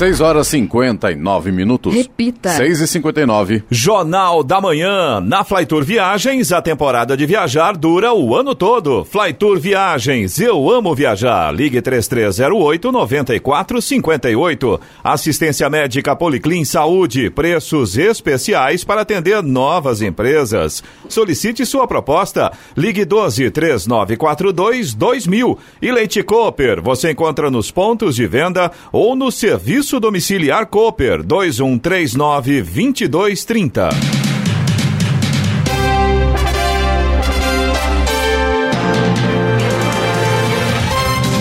[0.00, 1.94] 6 horas 59 minutos.
[1.94, 2.48] Repita.
[2.48, 3.64] 6 e 59.
[3.70, 5.20] Jornal da Manhã.
[5.20, 9.04] Na Flytour Viagens, a temporada de viajar dura o ano todo.
[9.04, 11.54] Flytour Viagens, eu amo viajar.
[11.54, 14.80] Ligue 3308 9458.
[15.04, 17.28] Assistência médica Policlin Saúde.
[17.28, 20.82] Preços especiais para atender novas empresas.
[21.10, 22.50] Solicite sua proposta.
[22.74, 25.58] Ligue 12 3942 2000.
[25.82, 32.62] E Leite Cooper, você encontra nos pontos de venda ou no serviço domiciliar Cooper 2139
[32.62, 34.29] 2230.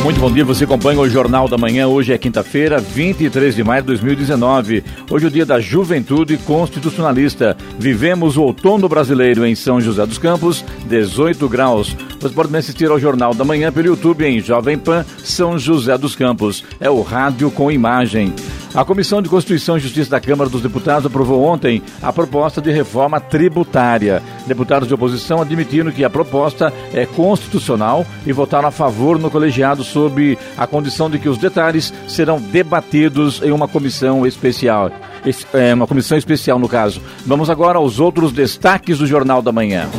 [0.04, 1.88] Muito bom dia, você acompanha o Jornal da Manhã.
[1.88, 4.84] Hoje é quinta-feira, 23 de maio de 2019.
[5.12, 7.56] Hoje é o dia da juventude constitucionalista.
[7.78, 11.96] Vivemos o outono brasileiro em São José dos Campos, 18 graus.
[12.20, 15.98] Você pode me assistir ao Jornal da Manhã pelo YouTube em Jovem Pan São José
[15.98, 16.64] dos Campos.
[16.80, 18.34] É o rádio com imagem.
[18.74, 22.72] A Comissão de Constituição e Justiça da Câmara dos Deputados aprovou ontem a proposta de
[22.72, 24.22] reforma tributária.
[24.46, 29.84] Deputados de oposição admitiram que a proposta é constitucional e votaram a favor no colegiado
[29.84, 34.92] sob a condição de que os detalhes serão debatidos em uma comissão especial.
[35.54, 37.02] É uma comissão especial, no caso.
[37.26, 39.90] Vamos agora aos outros destaques do Jornal da Manhã.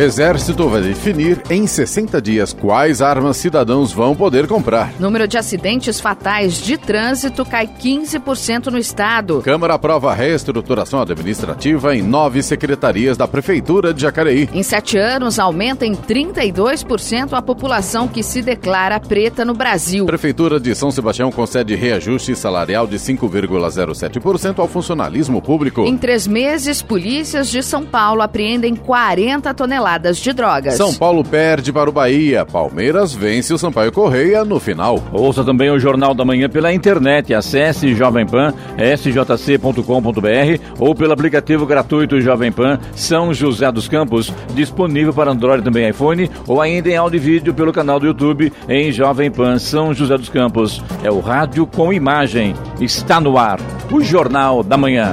[0.00, 4.94] Exército vai definir em 60 dias quais armas cidadãos vão poder comprar.
[4.98, 9.42] Número de acidentes fatais de trânsito cai 15% no estado.
[9.42, 14.48] Câmara aprova a reestruturação administrativa em nove secretarias da Prefeitura de Jacareí.
[14.54, 20.06] Em sete anos, aumenta em 32% a população que se declara preta no Brasil.
[20.06, 25.82] Prefeitura de São Sebastião concede reajuste salarial de 5,07% ao funcionalismo público.
[25.82, 30.74] Em três meses, polícias de São Paulo apreendem 40 toneladas de drogas.
[30.74, 32.44] São Paulo perde para o Bahia.
[32.44, 35.02] Palmeiras vence o Sampaio Correia no final.
[35.12, 37.34] Ouça também o Jornal da Manhã pela internet.
[37.34, 45.12] Acesse Jovem Pan, sjc.com.br ou pelo aplicativo gratuito Jovem Pan São José dos Campos, disponível
[45.12, 48.92] para Android também iPhone ou ainda em áudio e vídeo pelo canal do YouTube em
[48.92, 50.82] Jovem Pan São José dos Campos.
[51.02, 52.54] É o rádio com imagem.
[52.80, 53.58] Está no ar.
[53.90, 55.12] O Jornal da Manhã.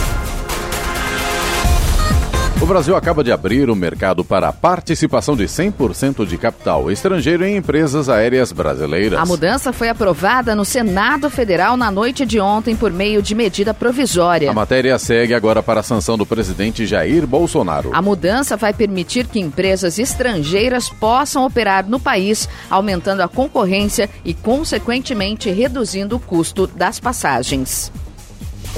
[2.71, 7.43] O Brasil acaba de abrir o mercado para a participação de 100% de capital estrangeiro
[7.43, 9.19] em empresas aéreas brasileiras.
[9.19, 13.73] A mudança foi aprovada no Senado Federal na noite de ontem por meio de medida
[13.73, 14.49] provisória.
[14.49, 17.89] A matéria segue agora para a sanção do presidente Jair Bolsonaro.
[17.93, 24.33] A mudança vai permitir que empresas estrangeiras possam operar no país, aumentando a concorrência e,
[24.33, 27.91] consequentemente, reduzindo o custo das passagens.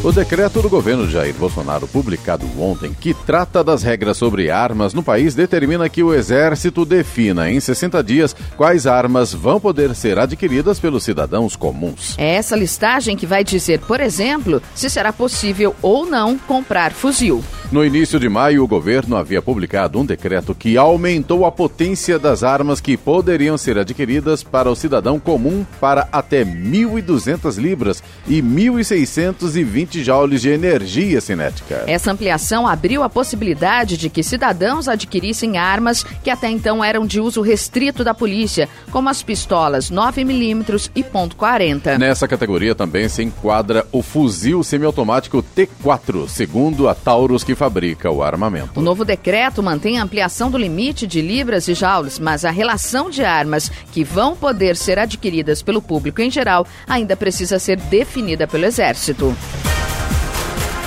[0.01, 5.01] O decreto do governo Jair Bolsonaro, publicado ontem, que trata das regras sobre armas no
[5.01, 10.77] país, determina que o Exército defina em 60 dias quais armas vão poder ser adquiridas
[10.77, 12.15] pelos cidadãos comuns.
[12.17, 17.41] É essa listagem que vai dizer, por exemplo, se será possível ou não comprar fuzil.
[17.71, 22.43] No início de maio, o governo havia publicado um decreto que aumentou a potência das
[22.43, 29.82] armas que poderiam ser adquiridas para o cidadão comum para até 1.200 libras e 1.620
[30.03, 31.83] joules de energia cinética.
[31.87, 37.19] Essa ampliação abriu a possibilidade de que cidadãos adquirissem armas que até então eram de
[37.19, 41.97] uso restrito da polícia, como as pistolas 9mm e .40.
[41.97, 48.23] Nessa categoria também se enquadra o fuzil semiautomático T4, segundo a Taurus que fabrica o
[48.23, 48.79] armamento.
[48.79, 53.09] O novo decreto mantém a ampliação do limite de libras e joules, mas a relação
[53.09, 58.47] de armas que vão poder ser adquiridas pelo público em geral ainda precisa ser definida
[58.47, 59.35] pelo Exército.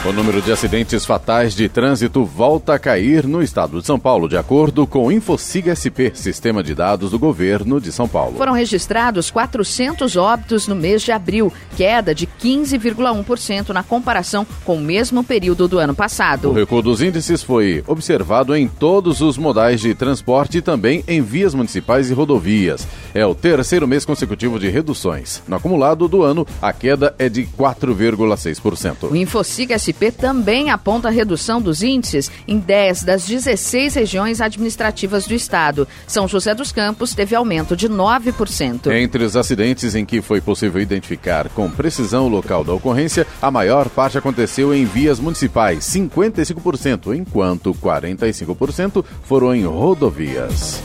[0.06, 4.28] O número de acidentes fatais de trânsito volta a cair no estado de São Paulo,
[4.28, 8.36] de acordo com o Infociga SP, sistema de dados do governo de São Paulo.
[8.36, 14.80] Foram registrados 400 óbitos no mês de abril, queda de 15,1% na comparação com o
[14.80, 16.50] mesmo período do ano passado.
[16.50, 21.20] O recuo dos índices foi observado em todos os modais de transporte e também em
[21.20, 22.86] vias municipais e rodovias.
[23.12, 25.42] É o terceiro mês consecutivo de reduções.
[25.48, 29.10] No acumulado do ano, a queda é de 4,6%.
[29.10, 35.26] O Infociga SP também aponta a redução dos índices em 10 das 16 regiões administrativas
[35.26, 35.88] do estado.
[36.06, 38.90] São José dos Campos teve aumento de 9%.
[38.92, 43.50] Entre os acidentes em que foi possível identificar com precisão o local da ocorrência, a
[43.50, 50.82] maior parte aconteceu em vias municipais, 55%, enquanto 45% foram em rodovias.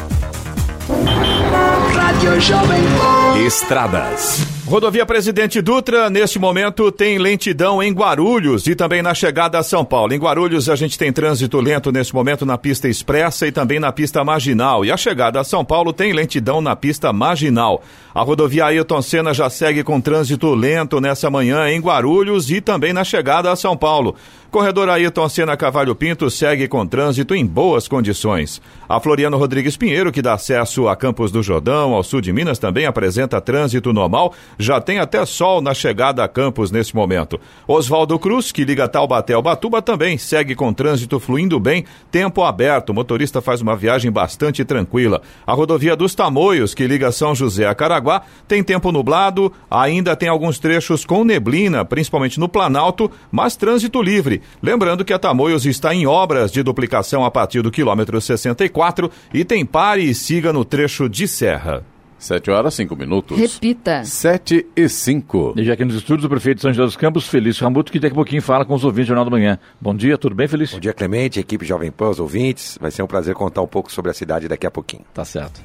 [3.45, 4.45] Estradas.
[4.66, 9.83] Rodovia Presidente Dutra, neste momento, tem lentidão em Guarulhos e também na chegada a São
[9.83, 10.13] Paulo.
[10.13, 13.92] Em Guarulhos, a gente tem trânsito lento neste momento na pista expressa e também na
[13.92, 14.86] pista marginal.
[14.86, 17.83] E a chegada a São Paulo tem lentidão na pista marginal.
[18.16, 22.94] A rodovia Ailton Senna já segue com trânsito lento nessa manhã em Guarulhos e também
[22.94, 24.16] na chegada a São Paulo.
[24.51, 28.62] Corredor Ayrton Senna Cavalho Pinto segue com trânsito em boas condições.
[28.88, 32.59] A Floriano Rodrigues Pinheiro, que dá acesso a Campos do Jordão, ao sul de Minas,
[32.59, 34.33] também apresenta trânsito normal.
[34.59, 37.39] Já tem até sol na chegada a Campos nesse momento.
[37.65, 42.89] Oswaldo Cruz, que liga Taubaté ao Batuba, também segue com trânsito fluindo bem, tempo aberto.
[42.89, 45.21] O motorista faz uma viagem bastante tranquila.
[45.47, 50.27] A rodovia dos Tamoios, que liga São José a Caraguá, tem tempo nublado, ainda tem
[50.27, 54.41] alguns trechos com neblina, principalmente no Planalto, mas trânsito livre.
[54.62, 59.44] Lembrando que a Tamoios está em obras de duplicação a partir do quilômetro 64 e
[59.44, 61.84] tem pare e siga no trecho de serra.
[62.22, 63.38] 7 horas, 5 minutos.
[63.38, 64.04] Repita.
[64.06, 65.56] 7 e 5.
[65.58, 68.00] E já aqui nos estúdios, o prefeito de São José dos Campos, Felício Ramuto, que
[68.00, 69.58] daqui a pouquinho fala com os ouvintes do Jornal da Manhã.
[69.80, 70.76] Bom dia, tudo bem, Felício?
[70.76, 72.78] Bom dia, Clemente, equipe Jovem Pan, os ouvintes.
[72.80, 75.04] Vai ser um prazer contar um pouco sobre a cidade daqui a pouquinho.
[75.12, 75.62] Tá certo.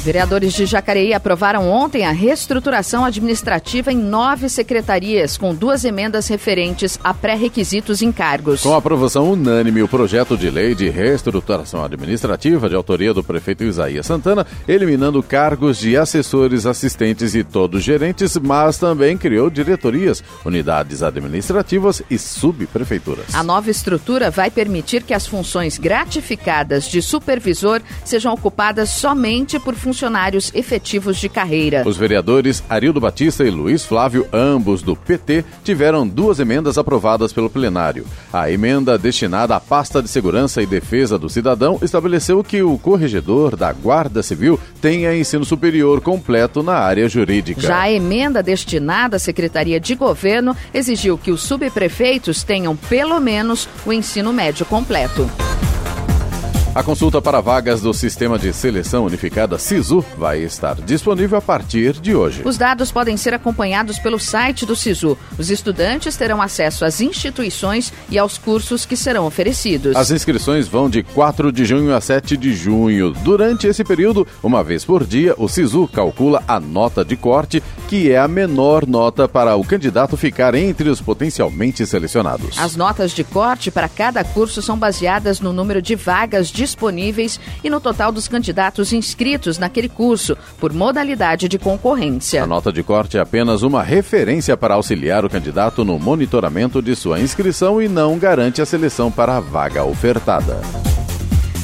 [0.00, 6.98] Vereadores de Jacareí aprovaram ontem a reestruturação administrativa em nove secretarias, com duas emendas referentes
[7.04, 8.62] a pré-requisitos em cargos.
[8.62, 14.06] Com aprovação unânime, o projeto de lei de reestruturação administrativa, de autoria do prefeito Isaías
[14.06, 22.02] Santana, eliminando cargos de assessores, assistentes e todos gerentes, mas também criou diretorias, unidades administrativas
[22.08, 23.34] e subprefeituras.
[23.34, 29.74] A nova estrutura vai permitir que as funções gratificadas de supervisor sejam ocupadas somente por
[29.74, 31.82] funcionários funcionários efetivos de carreira.
[31.84, 37.50] Os vereadores Arildo Batista e Luiz Flávio, ambos do PT, tiveram duas emendas aprovadas pelo
[37.50, 38.06] plenário.
[38.32, 43.56] A emenda destinada à pasta de segurança e defesa do cidadão estabeleceu que o corregedor
[43.56, 47.60] da Guarda Civil tenha ensino superior completo na área jurídica.
[47.60, 53.68] Já a emenda destinada à Secretaria de Governo exigiu que os subprefeitos tenham pelo menos
[53.84, 55.28] o ensino médio completo.
[56.72, 61.94] A consulta para vagas do Sistema de Seleção Unificada SISU vai estar disponível a partir
[61.94, 62.42] de hoje.
[62.44, 65.18] Os dados podem ser acompanhados pelo site do SISU.
[65.36, 69.96] Os estudantes terão acesso às instituições e aos cursos que serão oferecidos.
[69.96, 73.10] As inscrições vão de 4 de junho a 7 de junho.
[73.14, 78.12] Durante esse período, uma vez por dia, o SISU calcula a nota de corte, que
[78.12, 82.56] é a menor nota para o candidato ficar entre os potencialmente selecionados.
[82.60, 87.70] As notas de corte para cada curso são baseadas no número de vagas disponíveis e
[87.70, 92.42] no total dos candidatos inscritos naquele curso, por modalidade de concorrência.
[92.42, 96.94] A nota de corte é apenas uma referência para auxiliar o candidato no monitoramento de
[96.94, 100.60] sua inscrição e não garante a seleção para a vaga ofertada.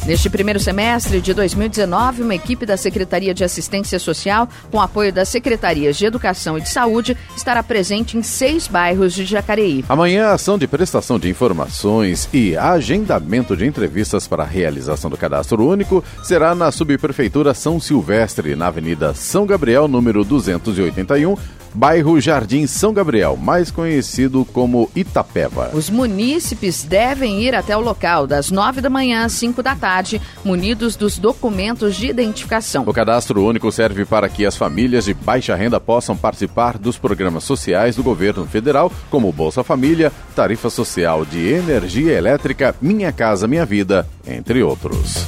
[0.06, 5.28] Neste primeiro semestre de 2019, uma equipe da Secretaria de Assistência Social, com apoio das
[5.28, 9.84] Secretarias de Educação e de Saúde, estará presente em seis bairros de Jacareí.
[9.88, 15.16] Amanhã, a ação de prestação de informações e agendamento de entrevistas para a realização do
[15.16, 21.36] cadastro único será na Subprefeitura São Silvestre, na Avenida São Gabriel, número 281,
[21.76, 25.70] bairro Jardim São Gabriel, mais conhecido como Itapeva.
[25.74, 30.20] Os munícipes devem ir até o local das nove da manhã às cinco da tarde,
[30.42, 32.84] munidos dos documentos de identificação.
[32.86, 37.44] O cadastro único serve para que as famílias de baixa renda possam participar dos programas
[37.44, 43.66] sociais do governo federal, como Bolsa Família, Tarifa Social de Energia Elétrica, Minha Casa Minha
[43.66, 45.26] Vida, entre outros.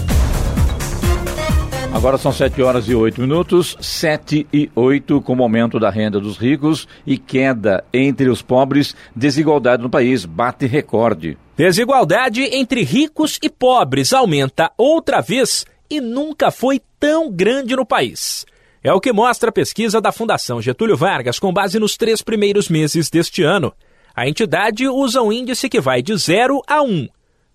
[1.98, 6.20] Agora são 7 horas e 8 minutos, 7 e 8, com o aumento da renda
[6.20, 11.36] dos ricos e queda entre os pobres, desigualdade no país bate recorde.
[11.56, 18.46] Desigualdade entre ricos e pobres aumenta outra vez e nunca foi tão grande no país.
[18.80, 22.68] É o que mostra a pesquisa da Fundação Getúlio Vargas com base nos três primeiros
[22.68, 23.72] meses deste ano.
[24.14, 27.08] A entidade usa um índice que vai de 0 a 1.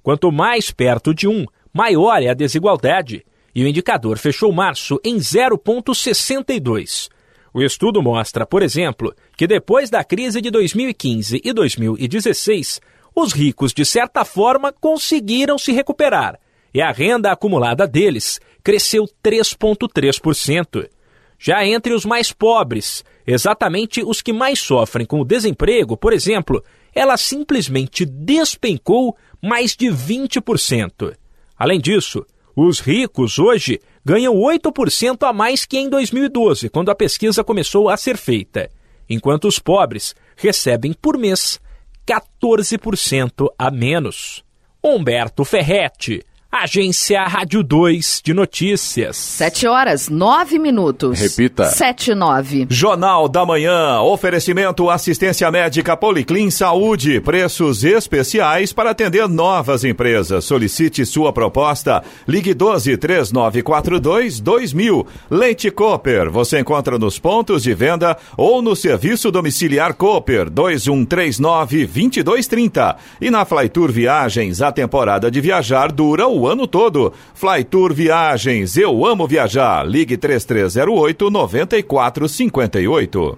[0.03, 3.23] Quanto mais perto de 1, maior é a desigualdade
[3.53, 7.09] e o indicador fechou março em 0,62.
[7.53, 12.81] O estudo mostra, por exemplo, que depois da crise de 2015 e 2016,
[13.15, 16.39] os ricos, de certa forma, conseguiram se recuperar
[16.73, 20.89] e a renda acumulada deles cresceu 3,3%.
[21.37, 26.63] Já entre os mais pobres, exatamente os que mais sofrem com o desemprego, por exemplo,
[26.95, 31.15] ela simplesmente despencou mais de 20%.
[31.57, 37.43] Além disso, os ricos hoje ganham 8% a mais que em 2012, quando a pesquisa
[37.43, 38.69] começou a ser feita,
[39.09, 41.59] enquanto os pobres recebem por mês
[42.05, 44.43] 14% a menos.
[44.83, 46.21] Humberto Ferretti,
[46.55, 49.17] Agência Rádio 2 de Notícias.
[49.17, 51.19] 7 horas, 9 minutos.
[51.19, 51.65] Repita.
[51.65, 52.67] 7 e 9.
[52.69, 53.99] Jornal da Manhã.
[54.01, 57.19] Oferecimento assistência médica Policlin Saúde.
[57.21, 60.45] Preços especiais para atender novas empresas.
[60.45, 62.03] Solicite sua proposta.
[62.27, 65.07] Ligue 12 3942 2000.
[65.31, 66.29] Leite Cooper.
[66.29, 72.95] Você encontra nos pontos de venda ou no serviço domiciliar Cooper 2139 2230.
[73.19, 77.13] E na Flytour Viagens, a temporada de viajar dura o ano todo.
[77.33, 79.85] Flytour Viagens, eu amo viajar.
[79.87, 83.37] Ligue 3308 9458.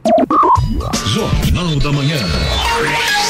[1.05, 3.24] Jornal da Manhã.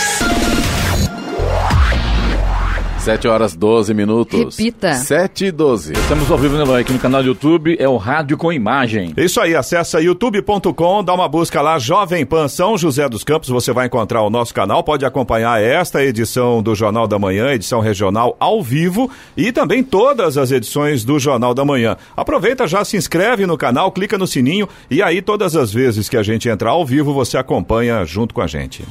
[3.05, 4.57] 7 horas 12 minutos.
[4.57, 4.95] Repita.
[4.95, 5.93] 7 e 12.
[5.93, 6.81] Estamos ao vivo, né, Eloy?
[6.81, 9.13] Aqui no canal do YouTube é o Rádio com Imagem.
[9.15, 13.71] Isso aí, acessa youtube.com, dá uma busca lá, Jovem Pan São José dos Campos, você
[13.71, 18.35] vai encontrar o nosso canal, pode acompanhar esta edição do Jornal da Manhã, edição regional
[18.39, 19.07] ao vivo
[19.37, 21.97] e também todas as edições do Jornal da Manhã.
[22.17, 26.17] Aproveita, já se inscreve no canal, clica no sininho e aí todas as vezes que
[26.17, 28.83] a gente entrar ao vivo, você acompanha junto com a gente.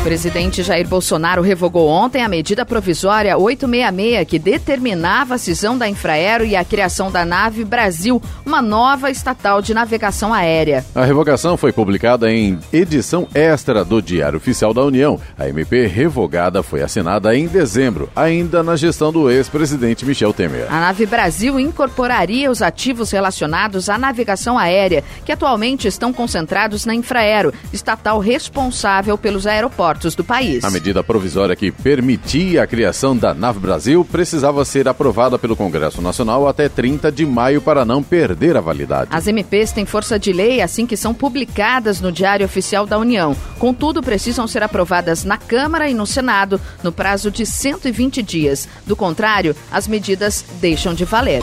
[0.00, 5.86] O presidente Jair Bolsonaro revogou ontem a medida provisória 866 que determinava a cisão da
[5.86, 10.86] Infraero e a criação da nave Brasil, uma nova estatal de navegação aérea.
[10.94, 15.20] A revogação foi publicada em edição extra do Diário Oficial da União.
[15.38, 20.66] A MP revogada foi assinada em dezembro, ainda na gestão do ex-presidente Michel Temer.
[20.72, 26.94] A nave Brasil incorporaria os ativos relacionados à navegação aérea, que atualmente estão concentrados na
[26.94, 30.64] Infraero, estatal responsável pelos aeroportos do país.
[30.64, 36.00] A medida provisória que permitia a criação da Nave Brasil precisava ser aprovada pelo Congresso
[36.00, 39.10] Nacional até 30 de maio para não perder a validade.
[39.12, 43.36] As MPs têm força de lei assim que são publicadas no Diário Oficial da União.
[43.58, 48.68] Contudo, precisam ser aprovadas na Câmara e no Senado no prazo de 120 dias.
[48.86, 51.42] Do contrário, as medidas deixam de valer.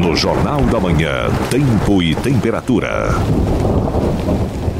[0.00, 3.10] No Jornal da Manhã, tempo e temperatura.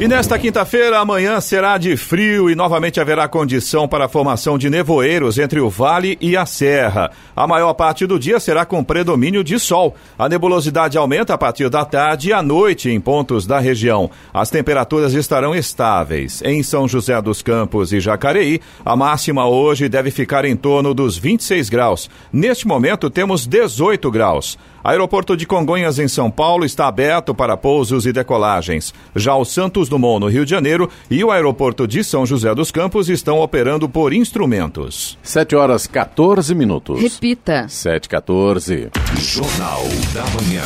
[0.02, 4.68] E nesta quinta-feira, amanhã será de frio e novamente haverá condição para a formação de
[4.68, 7.12] nevoeiros entre o vale e a serra.
[7.36, 9.94] A maior parte do dia será com predomínio de sol.
[10.18, 14.10] A nebulosidade aumenta a partir da tarde e à noite em pontos da região.
[14.34, 16.42] As temperaturas estarão estáveis.
[16.44, 21.16] Em São José dos Campos e Jacareí, a máxima hoje deve ficar em torno dos
[21.16, 22.10] 26 graus.
[22.32, 24.58] Neste momento, temos 18 graus.
[24.84, 28.92] Aeroporto de Congonhas, em São Paulo, está aberto para pousos e decolagens.
[29.14, 32.72] Já o Santos Dumont, no Rio de Janeiro, e o aeroporto de São José dos
[32.72, 35.16] Campos estão operando por instrumentos.
[35.22, 37.00] 7 horas 14 minutos.
[37.00, 37.66] Repita.
[37.68, 38.88] 7 14.
[39.18, 40.64] Jornal da Manhã.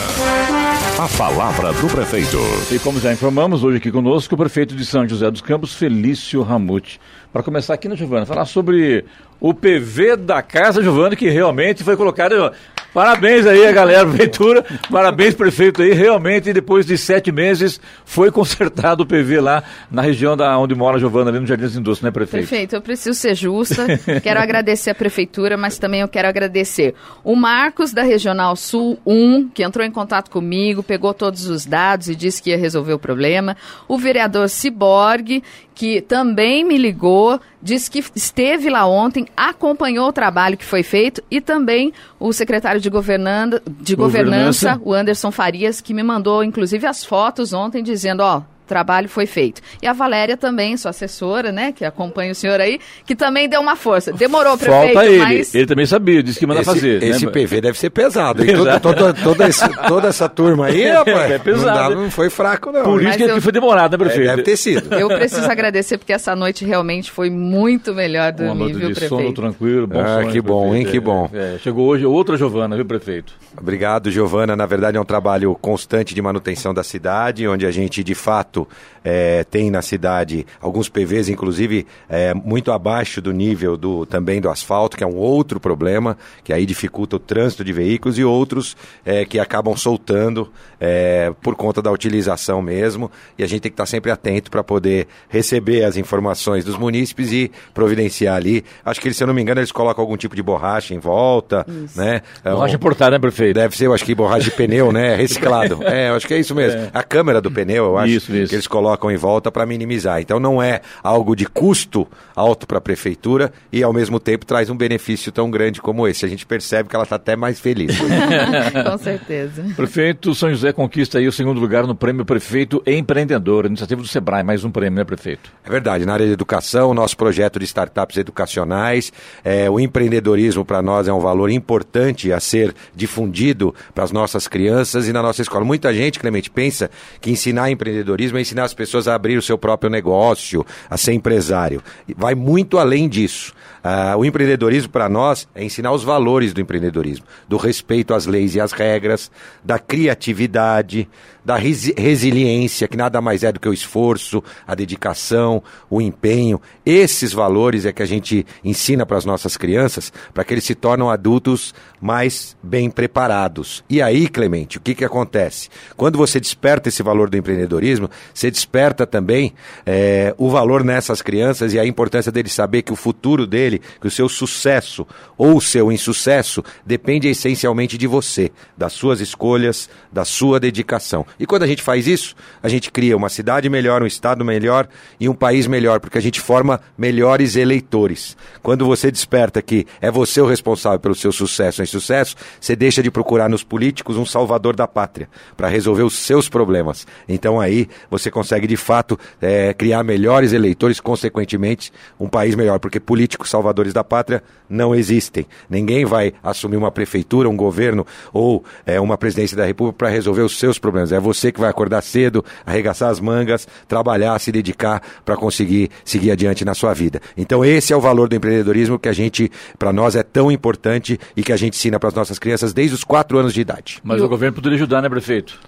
[0.98, 2.38] A palavra do prefeito.
[2.72, 6.42] E como já informamos, hoje aqui conosco o prefeito de São José dos Campos, Felício
[6.42, 6.98] Ramute.
[7.32, 8.24] Para começar aqui, né, Giovana?
[8.24, 9.04] Falar sobre
[9.38, 12.50] o PV da Casa Giovana, que realmente foi colocado.
[12.96, 14.64] Parabéns aí a galera, prefeitura.
[14.90, 15.92] Parabéns, prefeito aí.
[15.92, 20.96] Realmente, depois de sete meses, foi consertado o PV lá na região da onde mora
[20.96, 22.48] a Giovana, ali no Jardim das Indústrias, né, prefeito?
[22.48, 23.84] Perfeito, eu preciso ser justa.
[24.22, 29.50] quero agradecer a prefeitura, mas também eu quero agradecer o Marcos da Regional Sul 1,
[29.50, 32.98] que entrou em contato comigo, pegou todos os dados e disse que ia resolver o
[32.98, 33.58] problema.
[33.86, 35.44] O vereador Ciborgue,
[35.76, 41.22] que também me ligou, disse que esteve lá ontem, acompanhou o trabalho que foi feito
[41.30, 44.80] e também o secretário de, governanda, de governança, Governança.
[44.82, 49.60] o Anderson Farias, que me mandou inclusive as fotos ontem dizendo, ó, trabalho foi feito.
[49.80, 53.60] E a Valéria também, sua assessora, né, que acompanha o senhor aí, que também deu
[53.60, 54.12] uma força.
[54.12, 55.18] Demorou, prefeito, Falta ele.
[55.18, 55.54] mas...
[55.54, 57.02] Ele também sabia, disse que manda esse, fazer.
[57.02, 57.32] Esse né?
[57.32, 58.44] PV deve ser pesado.
[58.56, 61.30] Toda, toda, toda, esse- toda essa turma aí, rapaz.
[61.30, 62.02] É pesado, Não, né?
[62.04, 62.82] não foi fraco, não.
[62.84, 64.26] Por isso que eu- foi demorado, né, É, prefeito?
[64.30, 64.94] deve ter sido.
[64.94, 68.94] Eu preciso agradecer porque essa noite realmente foi muito melhor Uma dormir, noite viu, de
[68.94, 69.22] prefeito?
[69.22, 70.86] sono tranquilo, bom Ah, sono, que bom, prefeito.
[70.86, 71.30] hein, que É, bom.
[71.32, 73.32] é, chegou hoje outra Giovana, viu, prefeito?
[73.58, 74.54] Obrigado, Giovana.
[74.56, 78.55] Na verdade, é um trabalho constante de manutenção da cidade, onde a gente, de fato,
[79.04, 84.48] eh, tem na cidade alguns PVs, inclusive, eh, muito abaixo do nível do, também do
[84.48, 88.76] asfalto, que é um outro problema, que aí dificulta o trânsito de veículos, e outros
[89.04, 90.48] eh, que acabam soltando
[90.80, 93.10] eh, por conta da utilização mesmo.
[93.38, 97.32] E a gente tem que estar sempre atento para poder receber as informações dos munícipes
[97.32, 98.64] e providenciar ali.
[98.84, 100.98] Acho que, eles, se eu não me engano, eles colocam algum tipo de borracha em
[100.98, 102.22] volta, né?
[102.44, 103.54] É um- Borracha importada, né, prefeito?
[103.56, 105.14] Deve ser, eu acho que borracha de pneu, né?
[105.16, 105.80] Reciclado.
[105.82, 106.80] É, eu acho que é isso mesmo.
[106.92, 108.12] A câmera do pneu, eu acho.
[108.12, 108.45] Isso, isso.
[108.50, 110.20] Que eles colocam em volta para minimizar.
[110.20, 114.68] Então não é algo de custo alto para a prefeitura e ao mesmo tempo traz
[114.70, 116.24] um benefício tão grande como esse.
[116.24, 117.96] A gente percebe que ela está até mais feliz.
[118.90, 119.64] Com certeza.
[119.74, 124.42] Prefeito São José conquista aí o segundo lugar no prêmio Prefeito Empreendedor, iniciativa do Sebrae,
[124.42, 125.50] mais um prêmio, né, prefeito?
[125.64, 126.04] É verdade.
[126.04, 129.12] Na área de educação, nosso projeto de startups educacionais,
[129.44, 134.46] é, o empreendedorismo para nós é um valor importante a ser difundido para as nossas
[134.46, 135.64] crianças e na nossa escola.
[135.64, 139.90] Muita gente, Clemente, pensa que ensinar empreendedorismo ensinar as pessoas a abrir o seu próprio
[139.90, 141.82] negócio, a ser empresário.
[142.16, 143.52] Vai muito além disso.
[143.82, 148.54] Ah, o empreendedorismo para nós é ensinar os valores do empreendedorismo, do respeito às leis
[148.54, 149.30] e às regras,
[149.64, 151.08] da criatividade,
[151.46, 156.60] da resi resiliência, que nada mais é do que o esforço, a dedicação, o empenho.
[156.84, 160.74] Esses valores é que a gente ensina para as nossas crianças, para que eles se
[160.74, 163.84] tornem adultos mais bem preparados.
[163.88, 165.68] E aí, Clemente, o que, que acontece?
[165.96, 169.54] Quando você desperta esse valor do empreendedorismo, você desperta também
[169.86, 174.08] é, o valor nessas crianças e a importância deles saber que o futuro dele, que
[174.08, 175.06] o seu sucesso
[175.38, 181.24] ou o seu insucesso depende essencialmente de você, das suas escolhas, da sua dedicação.
[181.38, 184.88] E quando a gente faz isso, a gente cria uma cidade melhor, um estado melhor
[185.20, 188.36] e um país melhor, porque a gente forma melhores eleitores.
[188.62, 193.02] Quando você desperta que é você o responsável pelo seu sucesso ou insucesso, você deixa
[193.02, 197.06] de procurar nos políticos um salvador da pátria para resolver os seus problemas.
[197.28, 202.98] Então aí você consegue de fato é, criar melhores eleitores, consequentemente um país melhor, porque
[202.98, 205.46] políticos salvadores da pátria não existem.
[205.68, 210.42] Ninguém vai assumir uma prefeitura, um governo ou é, uma presidência da República para resolver
[210.42, 211.12] os seus problemas.
[211.12, 216.30] É você que vai acordar cedo, arregaçar as mangas, trabalhar, se dedicar para conseguir seguir
[216.30, 217.20] adiante na sua vida.
[217.36, 221.18] Então esse é o valor do empreendedorismo que a gente, para nós, é tão importante
[221.36, 224.00] e que a gente ensina para as nossas crianças desde os quatro anos de idade.
[224.04, 225.58] Mas o governo poderia ajudar, né, prefeito?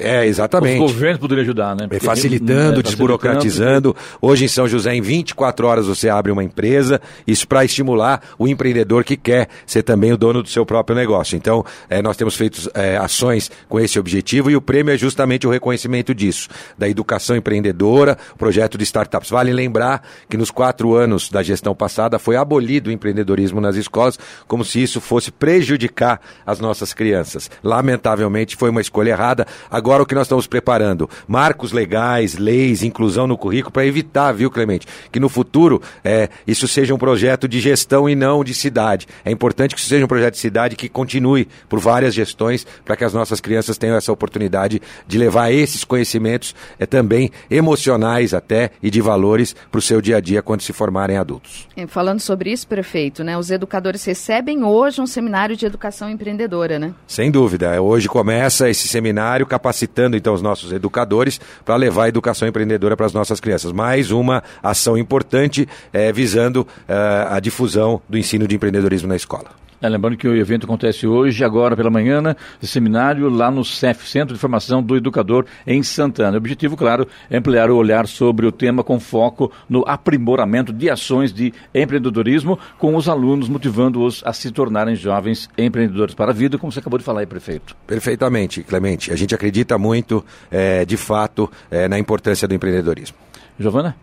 [0.00, 0.82] É, exatamente.
[0.82, 1.86] Os governos poderiam ajudar, né?
[1.86, 3.94] Porque, facilitando, é, desburocratizando.
[4.20, 8.48] Hoje em São José, em 24 horas, você abre uma empresa, isso para estimular o
[8.48, 11.36] empreendedor que quer ser também o dono do seu próprio negócio.
[11.36, 15.46] Então, é, nós temos feito é, ações com esse objetivo e o prêmio é justamente
[15.46, 19.30] o reconhecimento disso, da educação empreendedora, projeto de startups.
[19.30, 24.18] Vale lembrar que nos quatro anos da gestão passada foi abolido o empreendedorismo nas escolas,
[24.48, 27.48] como se isso fosse prejudicar as nossas crianças.
[27.62, 31.08] Lamentavelmente, foi uma escolha errada Agora o que nós estamos preparando?
[31.26, 36.66] Marcos legais, leis, inclusão no currículo para evitar, viu, Clemente, que no futuro é, isso
[36.66, 39.06] seja um projeto de gestão e não de cidade.
[39.24, 42.96] É importante que isso seja um projeto de cidade que continue por várias gestões para
[42.96, 48.70] que as nossas crianças tenham essa oportunidade de levar esses conhecimentos é, também emocionais até
[48.82, 51.68] e de valores para o seu dia a dia quando se formarem adultos.
[51.88, 53.36] Falando sobre isso, prefeito, né?
[53.36, 56.92] Os educadores recebem hoje um seminário de educação empreendedora, né?
[57.06, 57.80] Sem dúvida.
[57.80, 63.06] Hoje começa esse seminário capacitando então os nossos educadores para levar a educação empreendedora para
[63.06, 63.72] as nossas crianças.
[63.72, 69.67] Mais uma ação importante é, visando é, a difusão do ensino de empreendedorismo na escola.
[69.80, 74.08] É, lembrando que o evento acontece hoje, agora pela manhã, né, seminário lá no CEF,
[74.08, 76.34] Centro de Formação do Educador, em Santana.
[76.34, 80.90] O objetivo, claro, é ampliar o olhar sobre o tema com foco no aprimoramento de
[80.90, 86.58] ações de empreendedorismo, com os alunos motivando-os a se tornarem jovens empreendedores para a vida,
[86.58, 87.76] como você acabou de falar aí, prefeito.
[87.86, 89.12] Perfeitamente, Clemente.
[89.12, 93.16] A gente acredita muito, é, de fato, é, na importância do empreendedorismo.
[93.58, 93.96] Giovana?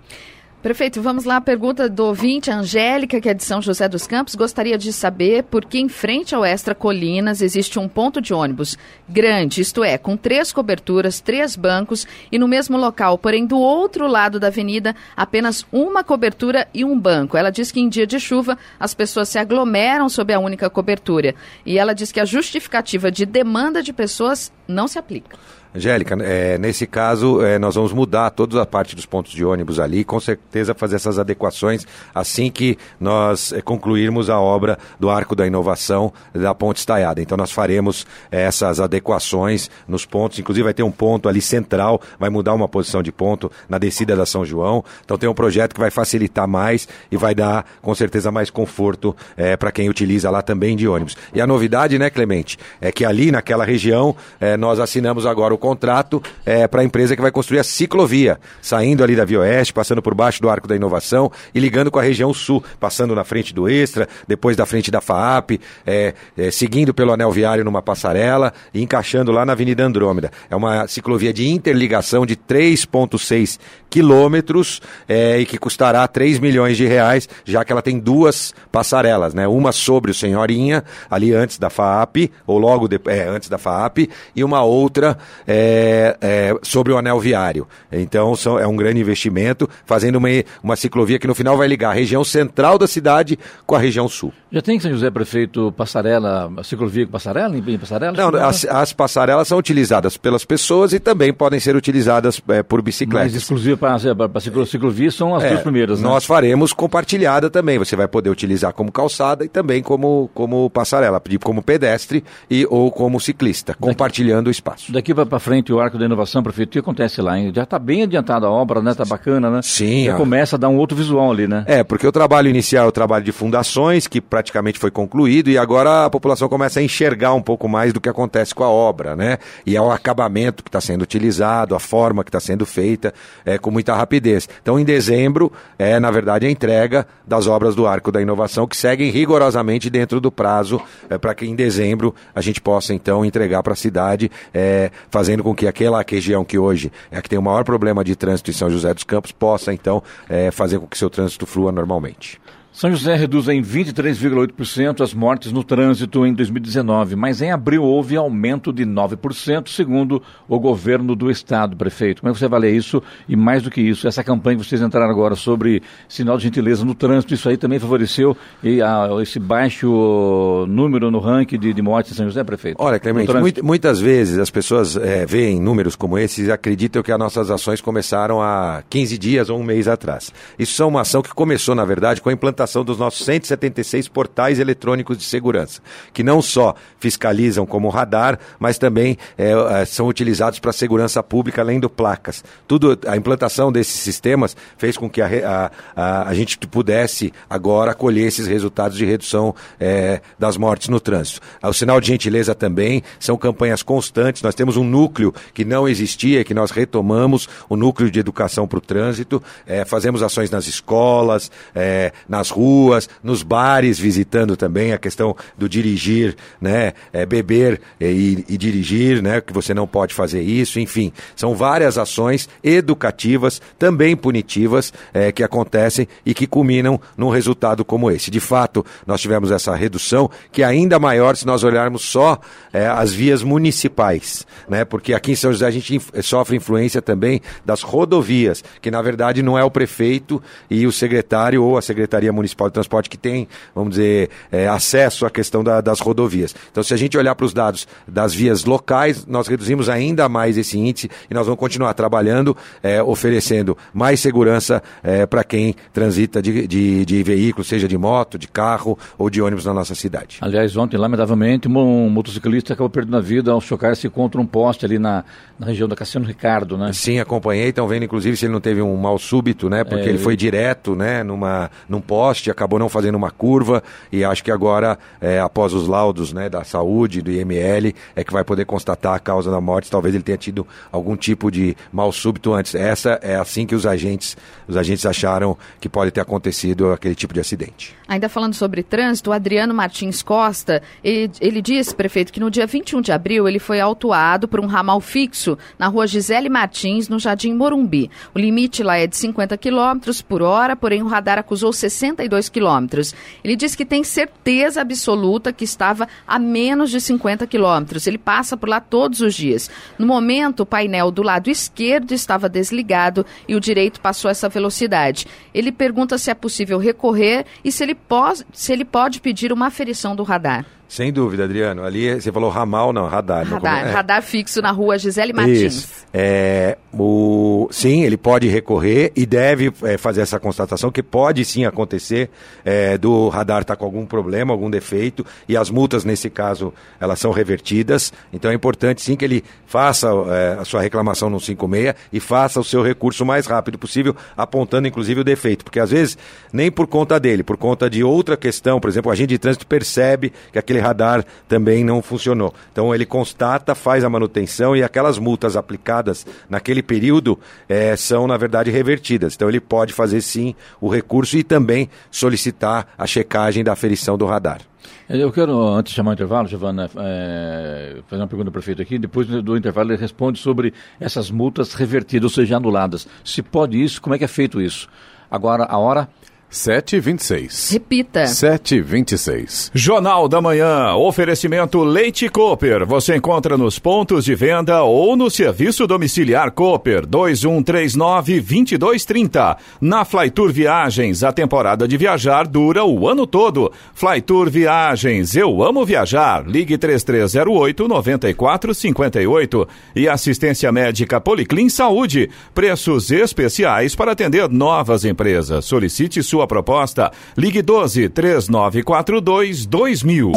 [0.65, 1.39] Prefeito, vamos lá.
[1.39, 5.63] Pergunta do ouvinte, Angélica, que é de São José dos Campos, gostaria de saber por
[5.63, 8.75] que em frente ao Extra Colinas existe um ponto de ônibus
[9.07, 14.07] grande, isto é, com três coberturas, três bancos e no mesmo local, porém do outro
[14.07, 17.37] lado da avenida, apenas uma cobertura e um banco.
[17.37, 21.35] Ela diz que em dia de chuva as pessoas se aglomeram sob a única cobertura.
[21.63, 25.37] E ela diz que a justificativa de demanda de pessoas não se aplica.
[25.75, 29.77] Angélica, é, nesse caso, é, nós vamos mudar toda a parte dos pontos de ônibus
[29.77, 35.35] ali, com certeza fazer essas adequações assim que nós é, concluirmos a obra do Arco
[35.35, 37.21] da Inovação da Ponte Estaiada.
[37.21, 41.99] Então, nós faremos é, essas adequações nos pontos, inclusive vai ter um ponto ali central,
[42.17, 44.81] vai mudar uma posição de ponto na descida da São João.
[45.03, 49.13] Então, tem um projeto que vai facilitar mais e vai dar, com certeza, mais conforto
[49.35, 51.17] é, para quem utiliza lá também de ônibus.
[51.33, 55.64] E a novidade, né, Clemente, é que ali naquela região é, nós assinamos agora o
[55.65, 59.73] contrato é, para a empresa que vai construir a ciclovia, saindo ali da Via Oeste,
[59.73, 63.23] passando por baixo do Arco da Inovação e ligando com a região sul, passando na
[63.23, 67.81] frente do Extra, depois da frente da FAAP, é, é, seguindo pelo anel viário numa
[67.81, 70.31] passarela e encaixando lá na Avenida Andrômeda.
[70.49, 76.85] É uma ciclovia de interligação de 3,6 quilômetros é, e que custará 3 milhões de
[76.85, 79.47] reais, já que ela tem duas passarelas, né?
[79.47, 84.09] Uma sobre o Senhorinha, ali antes da FAAP, ou logo de, é, antes da FAAP,
[84.35, 85.17] e uma outra
[85.55, 87.65] é, é, é, sobre o anel viário.
[87.91, 90.27] Então são, é um grande investimento, fazendo uma,
[90.61, 94.07] uma ciclovia que no final vai ligar a região central da cidade com a região
[94.09, 94.33] sul.
[94.51, 98.15] Já tem em São José prefeito passarela, ciclovia com passarela, em passarela?
[98.15, 102.81] Não, as, as, passarelas são utilizadas pelas pessoas e também podem ser utilizadas é, por
[102.81, 103.33] bicicletas.
[103.33, 106.07] Mas exclusiva para ciclo, ciclovia são as é, duas primeiras, né?
[106.07, 107.77] Nós faremos compartilhada também.
[107.77, 112.91] Você vai poder utilizar como calçada e também como, como passarela, como pedestre e ou
[112.91, 114.91] como ciclista, daqui, compartilhando o espaço.
[114.91, 117.37] Daqui para frente o Arco da Inovação, prefeito, o que acontece lá?
[117.37, 117.51] Hein?
[117.55, 118.91] Já está bem adiantada a obra, né?
[118.91, 119.59] Está bacana, né?
[119.61, 120.05] Sim.
[120.05, 121.63] Já começa a dar um outro visual ali, né?
[121.67, 125.57] É, porque o trabalho inicial é o trabalho de fundações, que praticamente foi concluído, e
[125.57, 129.15] agora a população começa a enxergar um pouco mais do que acontece com a obra,
[129.15, 129.37] né?
[129.67, 133.13] E é o acabamento que está sendo utilizado, a forma que está sendo feita,
[133.45, 134.49] é, com muita rapidez.
[134.63, 138.75] Então, em dezembro, é, na verdade, a entrega das obras do Arco da Inovação, que
[138.75, 143.61] seguem rigorosamente dentro do prazo, é, para que em dezembro a gente possa, então, entregar
[143.61, 144.89] para a cidade, é,
[145.25, 148.15] fazendo com que aquela região que hoje é a que tem o maior problema de
[148.15, 151.71] trânsito em São José dos Campos possa, então, é, fazer com que seu trânsito flua
[151.71, 152.39] normalmente.
[152.75, 158.17] São José reduz em 23,8% as mortes no trânsito em 2019, mas em abril houve
[158.17, 162.19] aumento de 9%, segundo o governo do estado, prefeito.
[162.19, 163.01] Como é que você avalia isso?
[163.29, 166.83] E mais do que isso, essa campanha que vocês entraram agora sobre sinal de gentileza
[166.83, 171.81] no trânsito, isso aí também favoreceu e, a, esse baixo número no ranking de, de
[171.81, 172.75] mortes em São José, prefeito?
[172.77, 177.13] Olha, Clemente, muito, muitas vezes as pessoas é, veem números como esses e acreditam que
[177.13, 180.33] as nossas ações começaram há 15 dias ou um mês atrás.
[180.59, 184.07] Isso é uma ação que começou, na verdade, com a implantação implementação dos nossos 176
[184.07, 190.07] portais eletrônicos de segurança, que não só fiscalizam como radar, mas também é, é são
[190.07, 192.43] utilizados para segurança pública, além do placas.
[192.67, 197.93] Tudo, a implantação desses sistemas fez com que a, a, a, a gente pudesse agora
[197.93, 201.41] colher esses resultados de redução é, das mortes no trânsito.
[201.61, 204.41] O sinal de gentileza também são campanhas constantes.
[204.41, 208.79] Nós temos um núcleo que não existia, que nós retomamos, o núcleo de educação para
[208.79, 209.41] o trânsito.
[209.65, 215.67] É, fazemos ações nas escolas, é, nas ruas, nos bares, visitando também a questão do
[215.67, 216.93] dirigir, né?
[217.11, 219.41] É, beber e, e, dirigir, né?
[219.41, 221.11] Que você não pode fazer isso, enfim.
[221.35, 228.09] São várias ações educativas, também punitivas, é, que acontecem e que culminam num resultado como
[228.09, 228.31] esse.
[228.31, 232.39] De fato, nós tivemos essa redução, que é ainda maior se nós olharmos só
[232.71, 234.85] é, as vias municipais, né?
[234.85, 239.43] Porque aqui em São José a gente sofre influência também das rodovias, que na verdade
[239.43, 243.17] não é o prefeito e o secretário ou a secretaria municipal Municipal de Transporte que
[243.17, 246.55] tem, vamos dizer, é, acesso à questão da, das rodovias.
[246.71, 250.57] Então, se a gente olhar para os dados das vias locais, nós reduzimos ainda mais
[250.57, 256.41] esse índice e nós vamos continuar trabalhando, é, oferecendo mais segurança é, para quem transita
[256.41, 260.37] de, de, de veículo, seja de moto, de carro ou de ônibus na nossa cidade.
[260.41, 264.99] Aliás, ontem, lamentavelmente, um motociclista acabou perdendo a vida ao chocar-se contra um poste ali
[264.99, 265.23] na,
[265.57, 266.91] na região da Cassiano Ricardo, né?
[266.93, 269.83] Sim, acompanhei, estão vendo inclusive se ele não teve um mal súbito, né?
[269.83, 273.81] Porque é, ele foi direto, né, numa, num poste poste, acabou não fazendo uma curva
[274.11, 278.33] e acho que agora, é, após os laudos né, da saúde, do IML, é que
[278.33, 279.89] vai poder constatar a causa da morte.
[279.89, 282.75] Talvez ele tenha tido algum tipo de mal súbito antes.
[282.75, 284.35] Essa é assim que os agentes,
[284.67, 287.95] os agentes acharam que pode ter acontecido aquele tipo de acidente.
[288.07, 292.67] Ainda falando sobre trânsito, o Adriano Martins Costa, ele, ele disse, prefeito, que no dia
[292.67, 297.17] 21 de abril ele foi autuado por um ramal fixo na rua Gisele Martins, no
[297.17, 298.09] Jardim Morumbi.
[298.33, 301.71] O limite lá é de 50 km por hora, porém o radar acusou
[302.15, 303.13] 62 quilômetros.
[303.43, 308.07] Ele disse que tem certeza absoluta que estava a menos de 50 quilômetros.
[308.07, 309.69] Ele passa por lá todos os dias.
[309.99, 315.27] No momento, o painel do lado esquerdo estava desligado e o direito passou essa velocidade.
[315.53, 319.67] Ele pergunta se é possível recorrer e se ele pode, se ele pode pedir uma
[319.67, 320.65] aferição do radar.
[320.87, 321.83] Sem dúvida, Adriano.
[321.83, 323.45] Ali você falou ramal, não, radar.
[323.45, 323.93] Radar, não, é.
[323.93, 325.73] radar fixo na rua Gisele Martins.
[325.73, 326.05] Isso.
[326.13, 331.65] É, o, sim, ele pode recorrer e deve é, fazer essa constatação que pode sim
[331.65, 332.29] acontecer
[332.63, 336.73] é, do radar estar tá com algum problema, algum defeito e as multas nesse caso
[336.99, 338.13] elas são revertidas.
[338.31, 342.59] Então é importante sim que ele faça é, a sua reclamação no 56 e faça
[342.59, 346.17] o seu recurso o mais rápido possível, apontando inclusive o defeito, porque às vezes
[346.53, 349.65] nem por conta dele, por conta de outra questão, por exemplo, o agente de trânsito
[349.65, 352.53] percebe que aquele aquele radar também não funcionou.
[352.71, 358.37] Então ele constata, faz a manutenção e aquelas multas aplicadas naquele período é, são, na
[358.37, 359.35] verdade, revertidas.
[359.35, 364.25] Então ele pode fazer sim o recurso e também solicitar a checagem da aferição do
[364.25, 364.61] radar.
[365.07, 368.97] Eu quero, antes de chamar o intervalo, Giovana, é, fazer uma pergunta ao prefeito aqui.
[368.97, 373.07] Depois do intervalo, ele responde sobre essas multas revertidas, ou seja, anuladas.
[373.23, 374.89] Se pode isso, como é que é feito isso?
[375.29, 376.07] Agora, a hora
[376.55, 377.73] 7h26.
[377.73, 378.23] Repita.
[378.23, 379.71] 7h26.
[379.73, 382.85] Jornal da Manhã, oferecimento Leite Cooper.
[382.85, 389.57] Você encontra nos pontos de venda ou no serviço domiciliar Cooper 2139-2230.
[389.81, 393.69] Na Flytour Viagens, a temporada de viajar dura o ano todo.
[393.93, 396.47] Flytour Viagens, eu amo viajar.
[396.47, 399.67] Ligue 3308-9458.
[399.93, 402.29] E assistência médica Policlin Saúde.
[402.53, 405.65] Preços especiais para atender novas empresas.
[405.65, 407.11] Solicite sua sua proposta.
[407.35, 410.31] Ligue 12 3942 2000.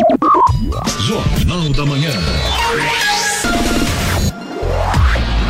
[1.07, 3.17] Jornal da Manhã.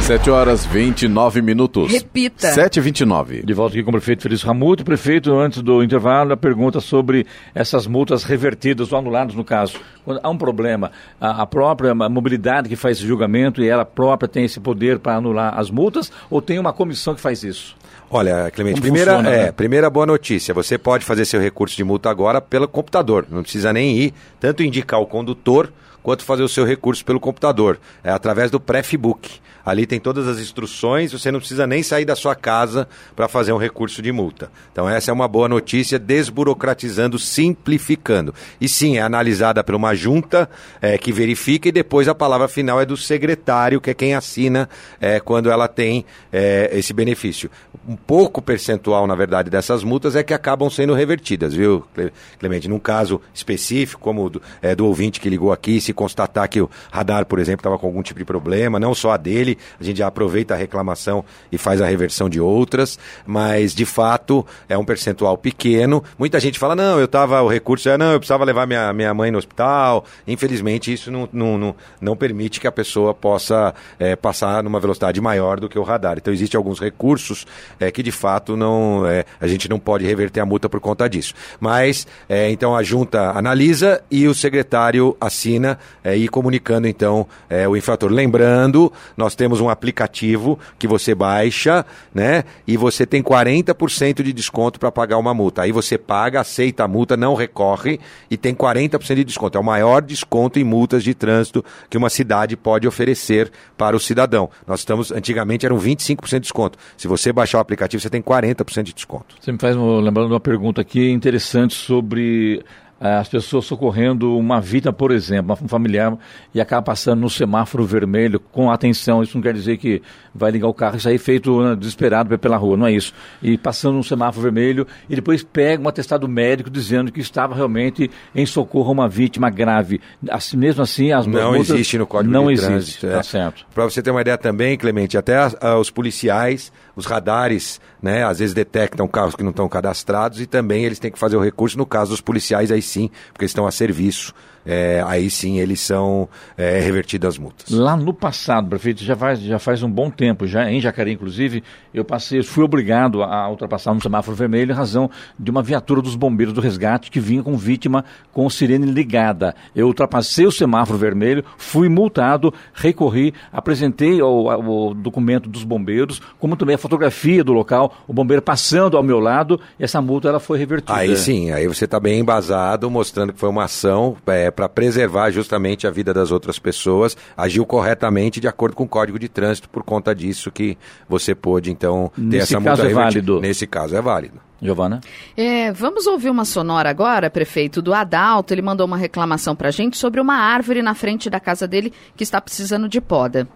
[0.08, 1.92] 7 horas 29 minutos.
[1.92, 2.50] Repita.
[2.50, 4.82] 7 e 29 De volta aqui com o prefeito Felício Ramuto.
[4.82, 9.78] Prefeito, antes do intervalo, a pergunta sobre essas multas revertidas ou anuladas, no caso.
[10.06, 14.26] Quando há um problema, a, a própria mobilidade que faz esse julgamento e ela própria
[14.26, 17.76] tem esse poder para anular as multas ou tem uma comissão que faz isso?
[18.10, 19.52] Olha, Clemente, Como primeira, funciona, é, né?
[19.52, 20.54] primeira boa notícia.
[20.54, 23.26] Você pode fazer seu recurso de multa agora pelo computador.
[23.28, 25.70] Não precisa nem ir, tanto indicar o condutor
[26.02, 27.78] quanto fazer o seu recurso pelo computador.
[28.02, 29.40] É através do Prefbook.
[29.66, 33.52] Ali tem todas as instruções, você não precisa nem sair da sua casa para fazer
[33.52, 34.50] um recurso de multa.
[34.72, 38.34] Então essa é uma boa notícia, desburocratizando, simplificando.
[38.58, 40.48] E sim, é analisada por uma junta
[40.80, 44.70] é, que verifica e depois a palavra final é do secretário, que é quem assina
[44.98, 47.50] é, quando ela tem é, esse benefício.
[47.86, 52.68] Um pouco percentual, na verdade, dessas multas é que acabam sendo revertidas, viu, Cle- Clemente?
[52.68, 56.70] Num caso específico, como do, é, do ouvinte que ligou aqui, se constatar que o
[56.90, 59.98] radar, por exemplo, estava com algum tipo de problema, não só a dele, a gente
[59.98, 64.84] já aproveita a reclamação e faz a reversão de outras, mas de fato é um
[64.84, 66.04] percentual pequeno.
[66.18, 69.14] Muita gente fala, não, eu estava, o recurso é, não, eu precisava levar minha, minha
[69.14, 70.04] mãe no hospital.
[70.26, 75.20] Infelizmente, isso não, não, não, não permite que a pessoa possa é, passar numa velocidade
[75.20, 76.18] maior do que o radar.
[76.18, 77.46] Então, existem alguns recursos
[77.80, 81.08] é, que de fato não, é, a gente não pode reverter a multa por conta
[81.08, 81.32] disso.
[81.58, 87.68] Mas, é, então, a junta analisa e o secretário assina é, e comunicando, então, é,
[87.68, 88.10] o infrator.
[88.10, 92.44] Lembrando, nós temos um aplicativo que você baixa, né?
[92.66, 95.62] E você tem 40% de desconto para pagar uma multa.
[95.62, 99.58] Aí você paga, aceita a multa, não recorre e tem 40% de desconto.
[99.58, 104.00] É o maior desconto em multas de trânsito que uma cidade pode oferecer para o
[104.00, 104.50] cidadão.
[104.66, 106.78] Nós estamos, antigamente eram 25% de desconto.
[106.96, 109.36] Se você baixar o aplicativo, você tem 40% de desconto.
[109.40, 112.64] Você me faz, lembrando uma pergunta aqui interessante sobre
[113.00, 116.16] as pessoas socorrendo uma vítima, por exemplo, um familiar,
[116.54, 119.22] e acaba passando no semáforo vermelho com atenção.
[119.22, 120.02] Isso não quer dizer que
[120.34, 123.12] vai ligar o carro e sair feito né, desesperado pela rua, não é isso.
[123.42, 128.10] E passando no semáforo vermelho e depois pega um atestado médico dizendo que estava realmente
[128.34, 130.00] em socorro a uma vítima grave.
[130.30, 132.68] Assim, mesmo assim, as Não existe no Código não de existe,
[133.00, 133.06] Trânsito.
[133.06, 133.10] é.
[133.12, 133.66] Tá certo.
[133.74, 138.24] Para você ter uma ideia também, Clemente, até as- ah, os policiais, os radares, né,
[138.24, 141.40] às vezes detectam carros que não estão cadastrados e também eles têm que fazer o
[141.42, 141.76] recurso.
[141.78, 144.34] No caso dos policiais, aí sim, porque estão a serviço.
[144.70, 147.70] É, aí sim eles são é, revertidas as multas.
[147.70, 151.64] Lá no passado, prefeito, já faz, já faz um bom tempo, já em Jacareí, inclusive,
[151.94, 156.14] eu passei, fui obrigado a ultrapassar um semáforo vermelho em razão de uma viatura dos
[156.14, 159.54] bombeiros do resgate que vinha com vítima com sirene ligada.
[159.74, 166.56] Eu ultrapassei o semáforo vermelho, fui multado, recorri, apresentei o, o documento dos bombeiros, como
[166.56, 170.40] também a fotografia do local, o bombeiro passando ao meu lado, e essa multa ela
[170.40, 170.92] foi revertida.
[170.94, 174.14] Aí sim, aí você está bem embasado, mostrando que foi uma ação
[174.58, 179.16] para preservar justamente a vida das outras pessoas, agiu corretamente de acordo com o Código
[179.16, 180.76] de Trânsito, por conta disso que
[181.08, 183.02] você pôde, então, ter Nesse essa caso multa é revertida.
[183.04, 183.40] válido.
[183.40, 184.40] Nesse caso é válido.
[184.60, 185.00] Giovana?
[185.36, 188.52] É, vamos ouvir uma sonora agora, prefeito, do Adalto.
[188.52, 192.24] Ele mandou uma reclamação pra gente sobre uma árvore na frente da casa dele que
[192.24, 193.46] está precisando de poda.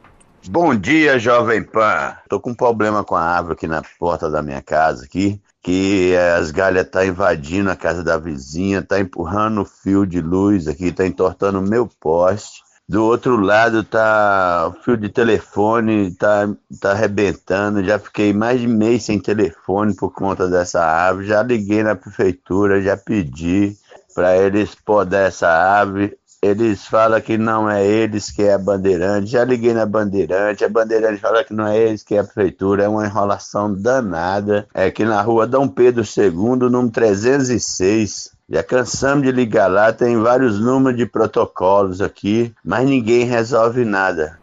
[0.49, 2.15] Bom dia, Jovem Pan.
[2.29, 6.15] Tô com um problema com a árvore aqui na porta da minha casa aqui, que
[6.37, 10.91] as galhas tá invadindo a casa da vizinha, tá empurrando o fio de luz aqui,
[10.91, 12.63] tá entortando o meu poste.
[12.89, 16.49] Do outro lado tá o fio de telefone, tá,
[16.81, 17.83] tá arrebentando.
[17.85, 21.29] Já fiquei mais de mês sem telefone por conta dessa árvore.
[21.29, 23.77] Já liguei na prefeitura, já pedi
[24.15, 26.19] para eles podar essa árvore.
[26.45, 29.31] Eles falam que não é eles que é a Bandeirante.
[29.31, 32.83] Já liguei na Bandeirante, a Bandeirante fala que não é eles que é a prefeitura.
[32.83, 34.67] É uma enrolação danada.
[34.75, 38.33] É que na rua Dom Pedro II, número 306.
[38.51, 44.37] Já cansamos de ligar lá, tem vários números de protocolos aqui, mas ninguém resolve nada.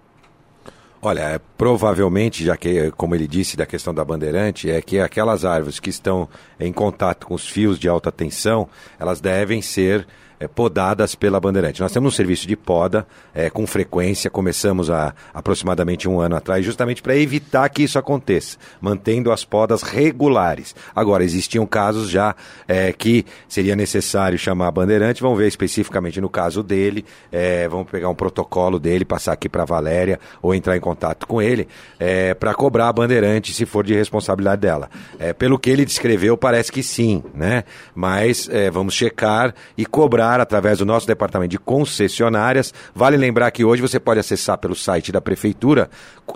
[1.02, 5.44] Olha, é, provavelmente, já que, como ele disse da questão da bandeirante, é que aquelas
[5.44, 10.08] árvores que estão em contato com os fios de alta tensão, elas devem ser
[10.40, 11.82] é, podadas pela Bandeirante.
[11.82, 16.66] Nós temos um serviço de poda é, com frequência, começamos há aproximadamente um ano atrás,
[16.66, 20.74] justamente para evitar que isso aconteça, mantendo as podas regulares.
[20.96, 22.36] Agora, existiam casos já
[22.68, 27.90] é, que seria necessário chamar a Bandeirante, vamos ver especificamente no caso dele, é, vamos
[27.90, 31.68] pegar um protocolo dele, passar aqui para a Valéria ou entrar em contato com ele
[32.00, 34.90] é, para cobrar a Bandeirante se for de responsabilidade dela.
[35.20, 37.64] É, pelo que ele descreveu, parece que sim, né?
[37.94, 42.74] Mas vamos checar e cobrar através do nosso departamento de concessionárias.
[42.94, 45.90] Vale lembrar que hoje você pode acessar pelo site da prefeitura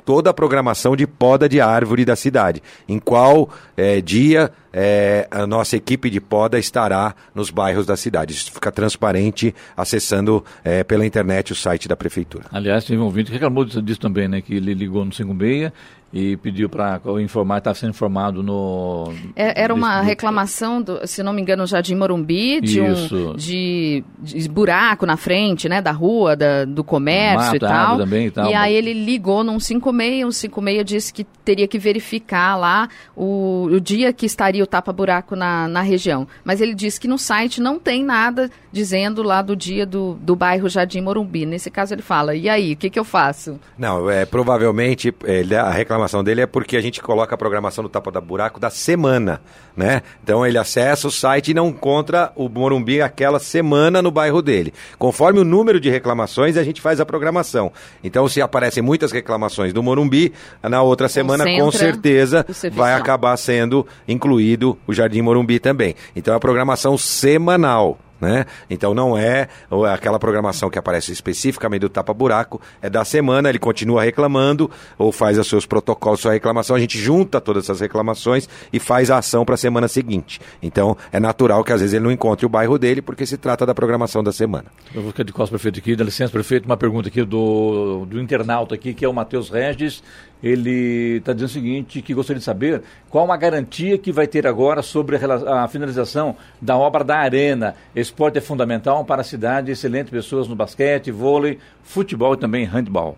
[0.05, 2.63] toda a programação de poda de árvore da cidade.
[2.87, 8.33] Em qual é, dia é, a nossa equipe de poda estará nos bairros da cidade.
[8.33, 12.45] Isso fica transparente acessando é, pela internet o site da prefeitura.
[12.51, 14.41] Aliás, teve um ouvinte que reclamou disso também, né?
[14.41, 15.71] Que ele ligou no 56
[16.13, 19.11] e pediu para informar, estava sendo informado no.
[19.35, 23.31] É, era uma reclamação, do, se não me engano, já de Morumbi, de Isso.
[23.31, 27.97] um de, de, buraco na frente, né, da rua, da, do comércio Mata, e, tal.
[27.97, 28.51] Também, e tal.
[28.51, 33.69] E aí ele ligou num 56, o 56 disse que teria que verificar lá o,
[33.71, 36.27] o dia que estaria o tapa-buraco na, na região.
[36.43, 40.35] Mas ele disse que no site não tem nada dizendo lá do dia do, do
[40.35, 41.43] bairro Jardim Morumbi.
[41.45, 43.59] Nesse caso ele fala, e aí, o que, que eu faço?
[43.77, 47.83] Não, é, provavelmente ele, a reclamação reclamação dele é porque a gente coloca a programação
[47.83, 49.41] do Tapa da Buraco da semana,
[49.75, 50.01] né?
[50.21, 54.73] Então ele acessa o site e não encontra o Morumbi aquela semana no bairro dele.
[54.99, 57.71] Conforme o número de reclamações, a gente faz a programação.
[58.03, 63.87] Então se aparecem muitas reclamações do Morumbi, na outra semana com certeza vai acabar sendo
[64.07, 65.95] incluído o Jardim Morumbi também.
[66.15, 68.45] Então é a programação semanal né?
[68.69, 69.49] Então não é
[69.93, 75.37] aquela programação que aparece especificamente do tapa-buraco, é da semana, ele continua reclamando ou faz
[75.37, 79.43] os seus protocolos, sua reclamação, a gente junta todas essas reclamações e faz a ação
[79.43, 80.39] para a semana seguinte.
[80.61, 83.65] Então é natural que às vezes ele não encontre o bairro dele porque se trata
[83.65, 84.65] da programação da semana.
[84.95, 88.21] Eu vou ficar de costas, prefeito, aqui, dá licença, prefeito, uma pergunta aqui do, do
[88.21, 90.01] internauta aqui, que é o Matheus Regis,
[90.43, 94.45] ele está dizendo o seguinte, que gostaria de saber qual a garantia que vai ter
[94.45, 97.75] agora sobre a, a finalização da obra da Arena.
[97.95, 103.17] Esporte é fundamental para a cidade, excelentes pessoas no basquete, vôlei, futebol e também handball.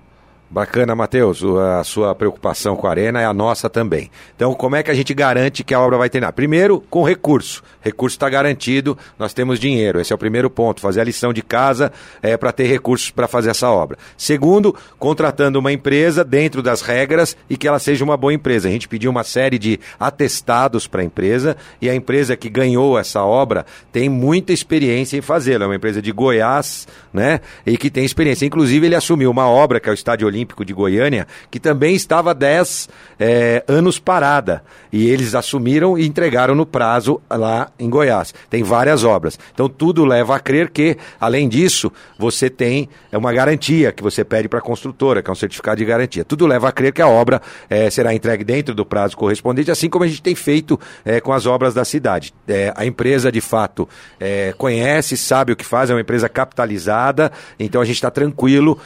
[0.56, 1.44] Bacana, Matheus.
[1.44, 4.10] A sua preocupação com a arena é a nossa também.
[4.38, 6.32] Então, como é que a gente garante que a obra vai terminar?
[6.32, 7.62] Primeiro, com recurso.
[7.82, 10.00] Recurso está garantido, nós temos dinheiro.
[10.00, 10.80] Esse é o primeiro ponto.
[10.80, 11.92] Fazer a lição de casa
[12.22, 13.98] é, para ter recursos para fazer essa obra.
[14.16, 18.70] Segundo, contratando uma empresa dentro das regras e que ela seja uma boa empresa.
[18.70, 22.98] A gente pediu uma série de atestados para a empresa e a empresa que ganhou
[22.98, 25.66] essa obra tem muita experiência em fazê-la.
[25.66, 27.42] É uma empresa de Goiás, né?
[27.66, 28.46] E que tem experiência.
[28.46, 32.34] Inclusive, ele assumiu uma obra que é o Estádio Olímpico de Goiânia, que também estava
[32.34, 34.64] 10 é, anos parada.
[34.92, 38.34] E eles assumiram e entregaram no prazo lá em Goiás.
[38.50, 39.38] Tem várias obras.
[39.54, 44.24] Então tudo leva a crer que, além disso, você tem é uma garantia que você
[44.24, 46.26] pede para a construtora, que é um certificado de garantia.
[46.26, 49.90] Tudo leva a crer que a obra é, será entregue dentro do prazo correspondente, assim
[49.90, 52.34] como a gente tem feito é, com as obras da cidade.
[52.48, 53.88] É, a empresa, de fato,
[54.20, 58.78] é, conhece, sabe o que faz, é uma empresa capitalizada, então a gente está tranquilo.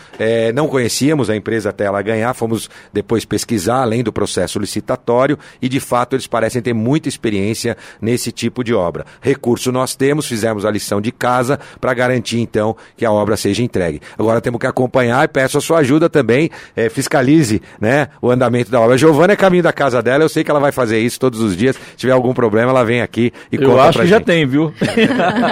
[0.54, 5.68] Não conhecíamos a empresa até ela ganhar, fomos depois pesquisar além do processo licitatório e
[5.68, 9.06] de fato eles parecem ter muita experiência nesse tipo de obra.
[9.22, 13.64] Recurso nós temos, fizemos a lição de casa para garantir então que a obra seja
[13.64, 14.02] entregue.
[14.18, 18.70] Agora temos que acompanhar e peço a sua ajuda também, é, fiscalize né, o andamento
[18.70, 18.96] da obra.
[18.96, 21.40] A Giovana é caminho da casa dela, eu sei que ela vai fazer isso todos
[21.40, 21.76] os dias.
[21.76, 24.12] Se tiver algum problema, ela vem aqui e eu conta Eu acho que gente.
[24.12, 24.74] já tem, viu?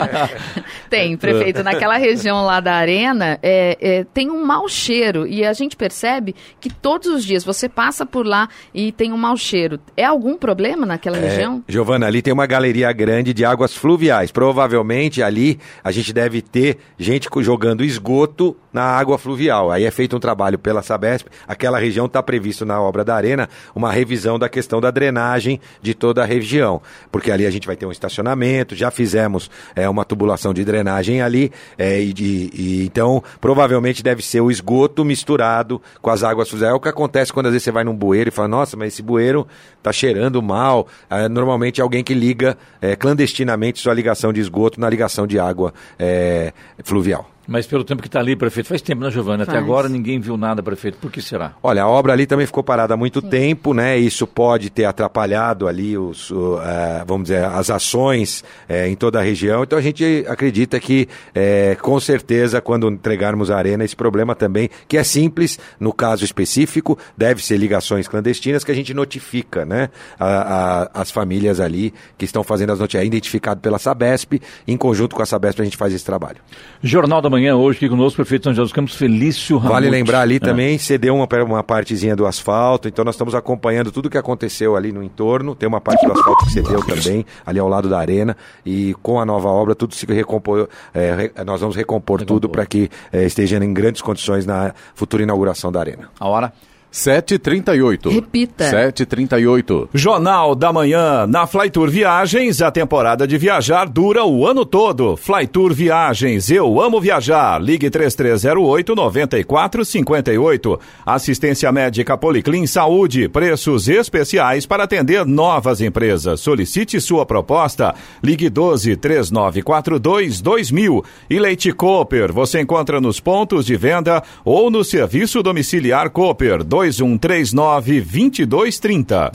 [0.90, 1.64] tem, prefeito.
[1.64, 6.36] Naquela região lá da arena, é, é, tem um mau cheiro e a gente percebe
[6.60, 9.80] que todos os dias você passa por lá e tem um mau cheiro.
[9.96, 11.64] É algum problema naquela é, região?
[11.68, 14.32] Giovana, ali tem uma galeria grande de águas fluviais.
[14.32, 19.72] Provavelmente ali a gente deve ter gente jogando esgoto na água fluvial.
[19.72, 21.28] Aí é feito um trabalho pela Sabesp.
[21.48, 25.96] Aquela região está previsto na obra da Arena uma revisão da questão da drenagem de
[25.96, 26.80] toda a região.
[27.12, 31.22] Porque ali a gente vai ter um estacionamento, já fizemos é, uma tubulação de drenagem
[31.22, 31.52] ali.
[31.78, 32.14] É, e,
[32.54, 35.67] e, então, provavelmente deve ser o esgoto misturado
[36.02, 36.74] com as águas fluviais.
[36.74, 38.94] É o que acontece quando às vezes você vai num bueiro e fala, nossa, mas
[38.94, 40.88] esse bueiro está cheirando mal.
[41.10, 45.40] É, normalmente é alguém que liga é, clandestinamente sua ligação de esgoto na ligação de
[45.40, 46.54] água é,
[46.84, 47.30] fluvial.
[47.48, 49.44] Mas pelo tempo que está ali, prefeito, faz tempo, né, Giovana?
[49.44, 50.98] Até agora ninguém viu nada, prefeito.
[50.98, 51.54] Por que será?
[51.64, 53.98] Olha, a obra ali também ficou parada há muito tempo, né?
[53.98, 59.20] Isso pode ter atrapalhado ali os, o, eh, vamos dizer, as ações eh, em toda
[59.20, 59.64] a região.
[59.64, 64.70] Então a gente acredita que, eh, com certeza, quando entregarmos a arena, esse problema também,
[64.86, 69.90] que é simples, no caso específico, deve ser ligações clandestinas que a gente notifica, né?
[70.20, 73.04] A- a- as famílias ali que estão fazendo as notícias.
[73.04, 76.38] É identificado pela Sabesp, em conjunto com a Sabesp a gente faz esse trabalho.
[76.84, 79.72] Jornal da Manhã hoje aqui conosco, prefeito de São José dos Campos, Felício Ramos.
[79.74, 80.40] Vale lembrar ali É.
[80.40, 84.92] também, cedeu uma, uma partezinha do asfalto, então nós estamos acompanhando tudo que aconteceu ali
[84.92, 85.56] no entorno.
[85.56, 88.36] Tem uma parte do asfalto que cedeu também, ali ao lado da arena.
[88.66, 90.68] E com a nova obra, tudo se recompor.
[90.94, 95.72] é, nós vamos recompor, tudo para que é, esteja em grandes condições na futura inauguração
[95.72, 96.10] da arena.
[96.20, 96.54] A hora?
[96.98, 98.12] 7h38.
[98.12, 98.66] Repita.
[98.66, 99.90] 7h38.
[99.94, 101.28] Jornal da Manhã.
[101.28, 105.16] Na Flytour Viagens, a temporada de viajar dura o ano todo.
[105.16, 107.62] Flytour Viagens, eu amo viajar.
[107.62, 110.80] Ligue 3308-9458.
[111.06, 113.30] Assistência médica Policlin Saúde.
[113.30, 116.40] Preços especiais para atender novas empresas.
[116.40, 117.94] Solicite sua proposta.
[118.24, 121.06] Ligue 12-3942-2000.
[121.30, 129.32] E Leite Cooper, você encontra nos pontos de venda ou no serviço domiciliar Cooper 2139-2230.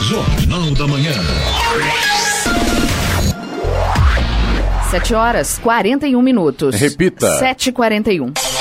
[0.00, 1.12] Jornal da Manhã.
[4.90, 6.74] 7 horas 41 minutos.
[6.74, 7.26] Repita.
[7.40, 8.51] 7h41.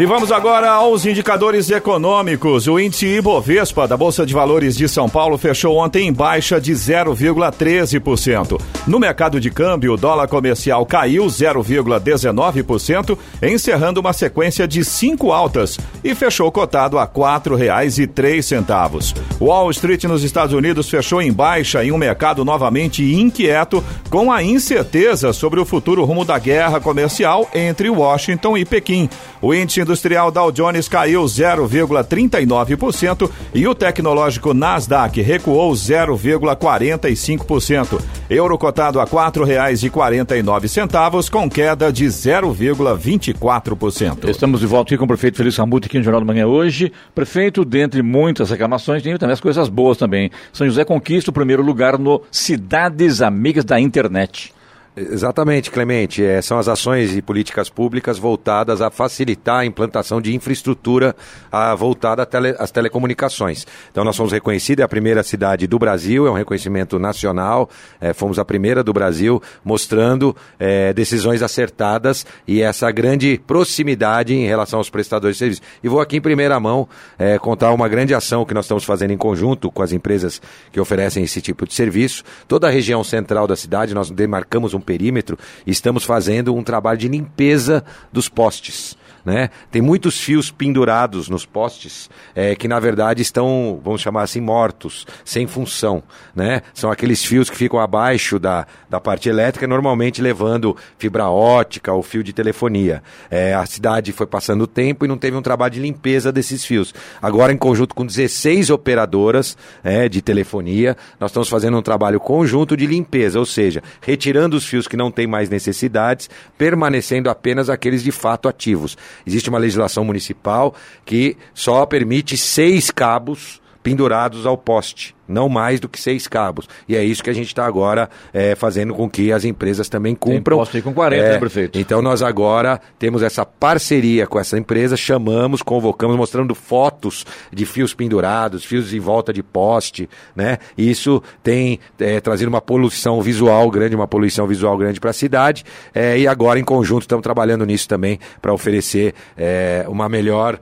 [0.00, 2.66] E vamos agora aos indicadores econômicos.
[2.66, 6.72] O índice Ibovespa da Bolsa de Valores de São Paulo fechou ontem em baixa de
[6.72, 8.58] 0,13%.
[8.86, 15.78] No mercado de câmbio, o dólar comercial caiu 0,19%, encerrando uma sequência de cinco altas
[16.02, 19.14] e fechou cotado a R$ 4,03.
[19.38, 24.42] Wall Street nos Estados Unidos fechou em baixa em um mercado novamente inquieto, com a
[24.42, 29.06] incerteza sobre o futuro rumo da guerra comercial entre Washington e Pequim.
[29.42, 38.00] O índice industrial Dow Jones caiu 0,39% e o tecnológico Nasdaq recuou 0,45%.
[38.30, 44.28] Euro cotado a R$ 4,49 com queda de 0,24%.
[44.28, 46.92] Estamos de volta aqui com o prefeito Felício Ramute aqui no Jornal da Manhã hoje.
[47.12, 50.30] Prefeito, dentre muitas reclamações, tem também as coisas boas também.
[50.52, 54.54] São José conquista o primeiro lugar no Cidades Amigas da Internet.
[55.00, 56.22] Exatamente, Clemente.
[56.22, 61.16] É, são as ações e políticas públicas voltadas a facilitar a implantação de infraestrutura
[61.50, 63.66] ah, voltada a tele- às telecomunicações.
[63.90, 68.12] Então, nós fomos reconhecidos, é a primeira cidade do Brasil, é um reconhecimento nacional, é,
[68.12, 74.78] fomos a primeira do Brasil, mostrando é, decisões acertadas e essa grande proximidade em relação
[74.80, 75.62] aos prestadores de serviço.
[75.82, 76.86] E vou aqui em primeira mão
[77.18, 80.78] é, contar uma grande ação que nós estamos fazendo em conjunto com as empresas que
[80.78, 82.22] oferecem esse tipo de serviço.
[82.46, 87.06] Toda a região central da cidade, nós demarcamos um perímetro estamos fazendo um trabalho de
[87.06, 88.98] limpeza dos postes.
[89.24, 89.50] Né?
[89.70, 95.06] Tem muitos fios pendurados nos postes eh, que, na verdade, estão, vamos chamar assim, mortos,
[95.24, 96.02] sem função.
[96.34, 96.62] Né?
[96.72, 102.02] São aqueles fios que ficam abaixo da, da parte elétrica, normalmente levando fibra ótica ou
[102.02, 103.02] fio de telefonia.
[103.30, 106.64] Eh, a cidade foi passando o tempo e não teve um trabalho de limpeza desses
[106.64, 106.94] fios.
[107.20, 112.76] Agora, em conjunto com 16 operadoras eh, de telefonia, nós estamos fazendo um trabalho conjunto
[112.76, 118.02] de limpeza, ou seja, retirando os fios que não têm mais necessidades, permanecendo apenas aqueles
[118.02, 118.96] de fato ativos.
[119.26, 125.88] Existe uma legislação municipal que só permite seis cabos pendurados ao poste, não mais do
[125.88, 126.68] que seis cabos.
[126.88, 130.14] E é isso que a gente está agora eh, fazendo com que as empresas também
[130.14, 130.58] cumpram.
[130.58, 131.78] poste aí com 40, né, prefeito?
[131.78, 137.94] Então nós agora temos essa parceria com essa empresa, chamamos, convocamos, mostrando fotos de fios
[137.94, 140.58] pendurados, fios em volta de poste, né?
[140.76, 145.14] E Isso tem eh, trazido uma poluição visual grande, uma poluição visual grande para a
[145.14, 145.64] cidade.
[145.94, 150.58] eh, e agora em conjunto estamos trabalhando nisso também para oferecer eh, uma melhor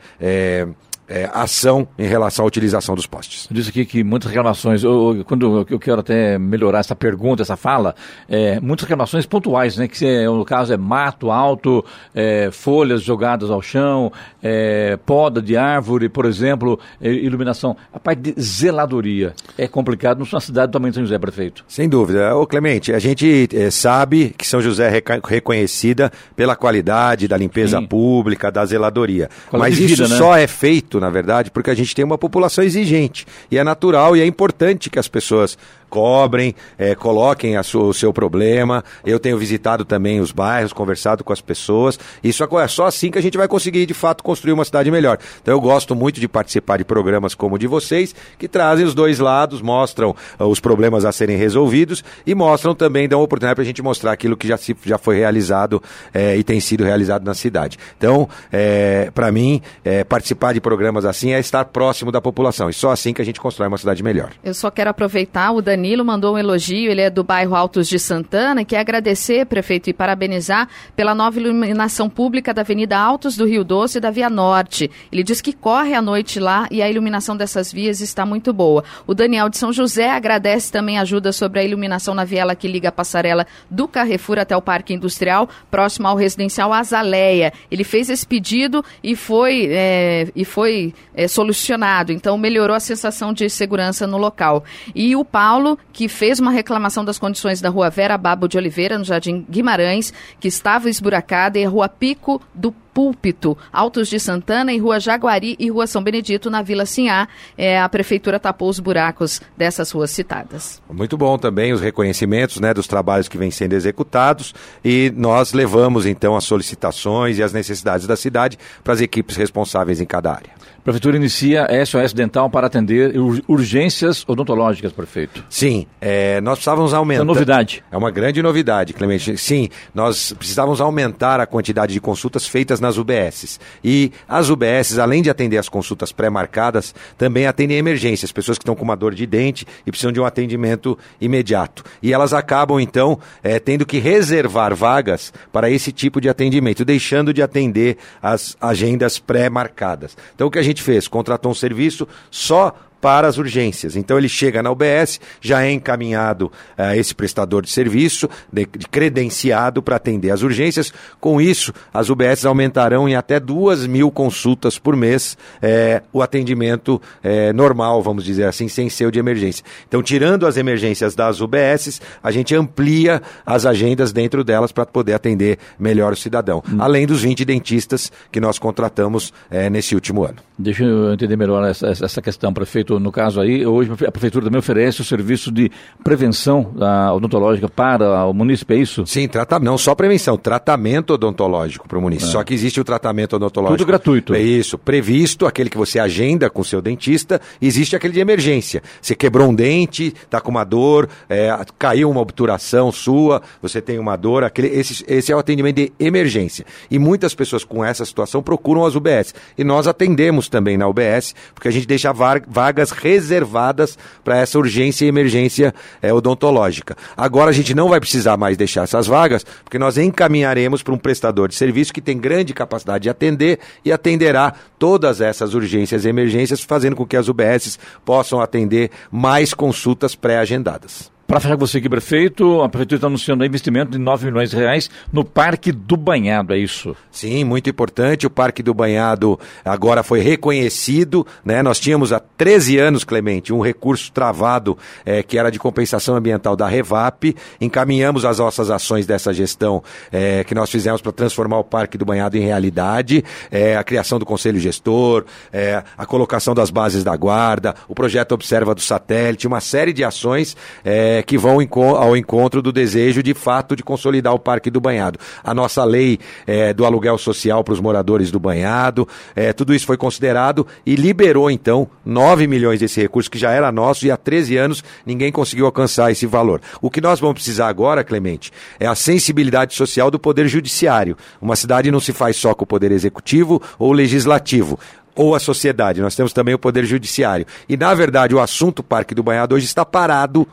[1.09, 3.49] eh, ação em relação à utilização dos postes.
[3.51, 7.57] Diz aqui que muitas reclamações, eu, eu- quando eu quero até melhorar essa pergunta, essa
[7.57, 7.95] fala,
[8.29, 9.89] é, muitas reclamações pontuais, né?
[9.89, 11.85] Que se, no caso é mato alto,
[12.15, 17.77] é, folhas jogadas ao chão, é, poda de árvore, por exemplo, é, iluminação.
[17.93, 21.65] A parte de zeladoria é complicado numa cidade do tamanho de São José, prefeito.
[21.69, 22.37] Sem dúvida.
[22.37, 27.87] Ô Clemente, a gente sabe que São José é reconhecida pela qualidade da limpeza Sim.
[27.87, 29.29] pública, da zeladoria.
[29.49, 30.17] Qualidade Mas isso vida, né?
[30.19, 33.27] só é feito, na verdade, porque a gente tem uma população exigente.
[33.51, 35.57] E é natural e é importante que as pessoas
[35.89, 38.85] cobrem, é, coloquem sua, o seu problema.
[39.05, 41.99] Eu tenho visitado também os bairros, conversado com as pessoas.
[42.23, 45.19] Isso é só assim que a gente vai conseguir, de fato, construir uma cidade melhor.
[45.43, 48.95] Então eu gosto muito de participar de programas como o de vocês, que trazem os
[48.95, 53.63] dois lados, mostram uh, os problemas a serem resolvidos e mostram também, dão oportunidade para
[53.63, 55.83] a gente mostrar aquilo que já, se, já foi realizado
[56.13, 57.79] é, e tem sido realizado na cidade.
[57.97, 62.69] Então, é, para mim, é, participar de programas assim é estar próximo da população.
[62.69, 64.31] E só assim que a gente constrói uma cidade melhor.
[64.43, 68.01] Eu só quero aproveitar, o Danilo mandou um elogio, ele é do bairro Altos de
[68.01, 73.63] Santana, que agradecer, prefeito, e parabenizar pela nova iluminação pública da Avenida Altos do Rio
[73.63, 74.91] Doce e da Via Norte.
[75.13, 78.83] Ele diz que corre à noite lá e a iluminação dessas vias está muito boa.
[79.07, 82.89] O Daniel de São José agradece também ajuda sobre a iluminação na viela que liga
[82.89, 87.53] a passarela do Carrefour até o Parque Industrial, próximo ao residencial Azaleia.
[87.71, 93.33] Ele fez esse pedido e foi, é, e foi é, solucionado, então melhorou a sensação
[93.33, 94.65] de segurança no local.
[94.93, 98.97] E o Paulo, que fez uma reclamação das condições da rua Vera Babo de Oliveira,
[98.97, 104.73] no Jardim Guimarães, que estava esburacada, e a rua Pico do Púlpito, Altos de Santana,
[104.73, 107.29] em Rua Jaguari e Rua São Benedito, na Vila Sinhá.
[107.57, 110.83] É, a prefeitura tapou os buracos dessas ruas citadas.
[110.91, 114.53] Muito bom também os reconhecimentos né, dos trabalhos que vêm sendo executados
[114.85, 120.01] e nós levamos então as solicitações e as necessidades da cidade para as equipes responsáveis
[120.01, 120.58] em cada área.
[120.89, 123.13] Prefeitura inicia SOS Dental para atender
[123.47, 125.45] urgências odontológicas, prefeito.
[125.51, 127.21] Sim, é, nós precisávamos aumentar.
[127.21, 127.85] É uma novidade.
[127.93, 129.37] É uma grande novidade, Clemente.
[129.37, 133.61] Sim, nós precisávamos aumentar a quantidade de consultas feitas nas UBSs.
[133.85, 138.75] E as UBSs, além de atender as consultas pré-marcadas, também atendem emergências, pessoas que estão
[138.75, 141.85] com uma dor de dente e precisam de um atendimento imediato.
[142.03, 147.35] E elas acabam, então, é, tendo que reservar vagas para esse tipo de atendimento, deixando
[147.35, 150.17] de atender as agendas pré-marcadas.
[150.35, 151.09] Então, o que a gente fez?
[151.09, 153.97] Contratou um serviço só para as urgências.
[153.97, 156.47] Então ele chega na UBS, já é encaminhado
[156.79, 160.93] uh, esse prestador de serviço, de, de credenciado para atender as urgências.
[161.21, 167.01] Com isso, as UBS aumentarão em até duas mil consultas por mês eh, o atendimento
[167.23, 169.65] eh, normal, vamos dizer assim, sem ser o de emergência.
[169.87, 175.15] Então, tirando as emergências das UBS, a gente amplia as agendas dentro delas para poder
[175.15, 176.63] atender melhor o cidadão.
[176.71, 176.77] Hum.
[176.79, 179.33] Além dos 20 dentistas que nós contratamos
[179.71, 180.37] nesse último ano.
[180.59, 184.47] Deixa eu entender melhor essa, essa questão, prefeito prefeito, no caso aí, hoje a prefeitura
[184.47, 185.71] também oferece o serviço de
[186.03, 189.07] prevenção da odontológica para o município, é isso?
[189.07, 192.31] Sim, trata, não só prevenção, tratamento odontológico para o município.
[192.31, 192.33] É.
[192.33, 193.77] Só que existe o tratamento odontológico.
[193.79, 194.35] Tudo gratuito.
[194.35, 198.83] É isso, previsto, aquele que você agenda com o seu dentista, existe aquele de emergência.
[199.03, 203.99] Você quebrou um dente, está com uma dor, é, caiu uma obturação sua, você tem
[203.99, 206.65] uma dor, aquele, esse, esse é o atendimento de emergência.
[206.91, 209.35] E muitas pessoas com essa situação procuram as UBS.
[209.57, 214.59] E nós atendemos também na UBS, porque a gente deixa vaga vagas reservadas para essa
[214.59, 216.97] urgência e emergência é, odontológica.
[217.17, 220.99] Agora a gente não vai precisar mais deixar essas vagas, porque nós encaminharemos para um
[220.99, 226.09] prestador de serviço que tem grande capacidade de atender e atenderá todas essas urgências e
[226.09, 231.18] emergências, fazendo com que as UBSs possam atender mais consultas pré-agendadas.
[231.29, 234.57] Para fechar com você aqui, prefeito, a prefeitura está anunciando investimento de 9 milhões de
[234.57, 236.97] reais no Parque do Banhado, é isso?
[237.11, 238.27] Sim, muito importante.
[238.27, 241.27] O Parque do Banhado agora foi reconhecido.
[241.45, 241.63] Né?
[241.63, 246.57] Nós tínhamos há 13 anos, Clemente, um recurso travado é, que era de compensação ambiental
[246.57, 247.37] da Revap.
[247.61, 252.07] Encaminhamos as nossas ações dessa gestão é, que nós fizemos para transformar o Parque do
[252.07, 253.23] Banhado em realidade.
[253.51, 258.33] É, a criação do Conselho Gestor, é, a colocação das bases da guarda, o projeto
[258.33, 261.59] Observa do Satélite, uma série de ações é, é, que vão
[261.97, 265.19] ao encontro do desejo de fato de consolidar o Parque do Banhado.
[265.43, 269.87] A nossa lei é, do aluguel social para os moradores do Banhado, é, tudo isso
[269.87, 274.17] foi considerado e liberou então 9 milhões desse recurso que já era nosso e há
[274.17, 276.61] 13 anos ninguém conseguiu alcançar esse valor.
[276.81, 281.17] O que nós vamos precisar agora, Clemente, é a sensibilidade social do Poder Judiciário.
[281.41, 284.79] Uma cidade não se faz só com o Poder Executivo ou Legislativo
[285.19, 286.01] ou a sociedade.
[286.01, 287.45] Nós temos também o Poder Judiciário.
[287.69, 290.47] E, na verdade, o assunto Parque do Banhado hoje está parado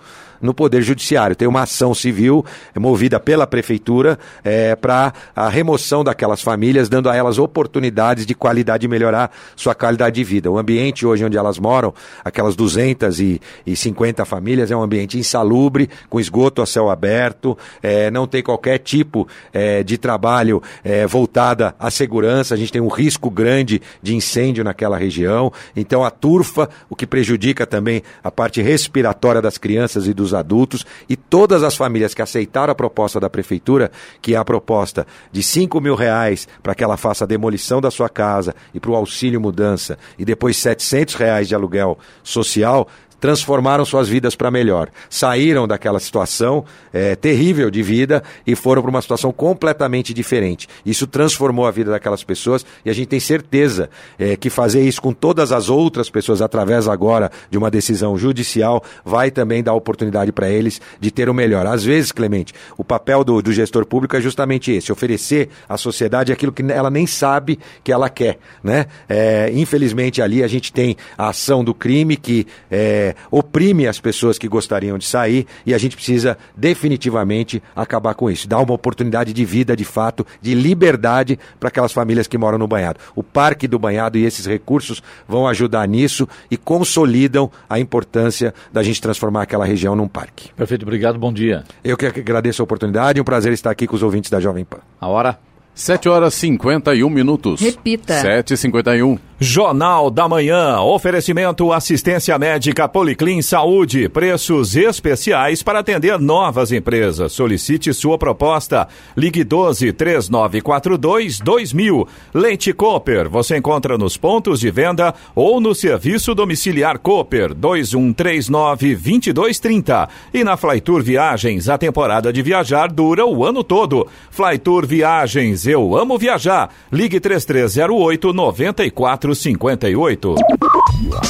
[0.45, 1.35] no Poder Judiciário.
[1.35, 7.15] Tem uma ação civil movida pela Prefeitura é, para a remoção daquelas famílias, dando a
[7.15, 10.49] elas oportunidades de qualidade de melhorar sua qualidade de vida.
[10.49, 11.93] O ambiente hoje onde elas moram,
[12.23, 18.43] aquelas 250 famílias, é um ambiente insalubre, com esgoto a céu aberto, é, não tem
[18.43, 23.81] qualquer tipo é, de trabalho é, voltada à segurança, a gente tem um risco grande
[24.01, 29.57] de incêndio naquela região, então a turfa, o que prejudica também a parte respiratória das
[29.57, 34.35] crianças e dos adultos e todas as famílias que aceitaram a proposta da prefeitura, que
[34.35, 38.09] é a proposta de 5 mil reais para que ela faça a demolição da sua
[38.09, 42.87] casa e para o auxílio mudança e depois 700 reais de aluguel social,
[43.25, 44.87] transformaram suas vidas para melhor.
[45.09, 46.63] Saíram daquela situação
[46.93, 50.69] é, terrível de vida e foram para uma situação completamente diferente.
[50.85, 55.01] Isso transformou a vida daquelas pessoas e a gente tem certeza é, que fazer isso
[55.01, 60.31] com todas as outras pessoas, através agora de uma decisão judicial, vai também dar oportunidade
[60.31, 61.65] para eles de ter o melhor.
[61.65, 66.31] Às vezes, Clemente, o papel do, do gestor público é justamente esse: oferecer à sociedade
[66.31, 68.37] aquilo que ela nem sabe que ela quer.
[68.63, 68.85] Né?
[69.09, 74.37] É, infelizmente, ali a gente tem a ação do crime que é, oprime as pessoas
[74.37, 78.47] que gostariam de sair e a gente precisa definitivamente acabar com isso.
[78.47, 82.67] Dar uma oportunidade de vida, de fato, de liberdade para aquelas famílias que moram no
[82.67, 82.99] banhado.
[83.15, 88.83] O Parque do Banhado e esses recursos vão ajudar nisso e consolidam a importância da
[88.83, 90.51] gente transformar aquela região num parque.
[90.53, 91.63] Perfeito, obrigado, bom dia.
[91.83, 94.79] Eu que agradeço a oportunidade, um prazer estar aqui com os ouvintes da Jovem Pan.
[94.99, 95.37] A hora?
[95.75, 97.59] 7 horas 51 minutos.
[97.59, 98.21] Repita.
[98.23, 99.19] 7h51.
[99.37, 100.79] Jornal da Manhã.
[100.79, 104.07] Oferecimento assistência médica Policlin Saúde.
[104.07, 107.33] Preços especiais para atender novas empresas.
[107.33, 108.87] Solicite sua proposta.
[109.17, 112.07] Ligue 12 3942 2000.
[112.33, 113.29] Leite Cooper.
[113.29, 120.07] Você encontra nos pontos de venda ou no serviço domiciliar Cooper 2139 2230.
[120.33, 124.07] E na Flytour Viagens, a temporada de viajar dura o ano todo.
[124.31, 125.64] Flytour Viagens.
[125.65, 126.69] Eu amo viajar.
[126.91, 130.35] Ligue 3308 94 458.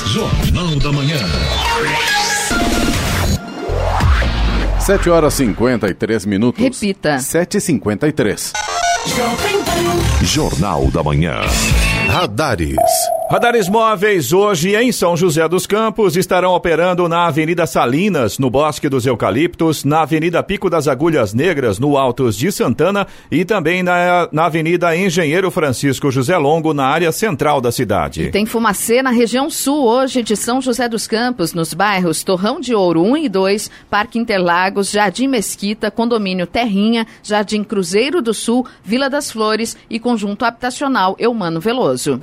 [0.06, 1.18] Jornal da Manhã.
[4.80, 6.64] 7 horas 53 minutos.
[6.64, 7.16] Repita.
[7.16, 8.54] 7h53.
[10.22, 11.42] Jornal da Manhã.
[12.08, 12.76] Radares.
[13.28, 18.88] Radares móveis hoje em São José dos Campos estarão operando na Avenida Salinas, no Bosque
[18.88, 24.30] dos Eucaliptos, na Avenida Pico das Agulhas Negras, no Altos de Santana e também na,
[24.32, 28.30] na Avenida Engenheiro Francisco José Longo, na área central da cidade.
[28.30, 32.76] Tem fumacê na região sul hoje de São José dos Campos, nos bairros Torrão de
[32.76, 39.10] Ouro 1 e 2, Parque Interlagos, Jardim Mesquita, Condomínio Terrinha, Jardim Cruzeiro do Sul, Vila
[39.10, 42.20] das Flores e Conjunto Habitacional Eumano Veloso.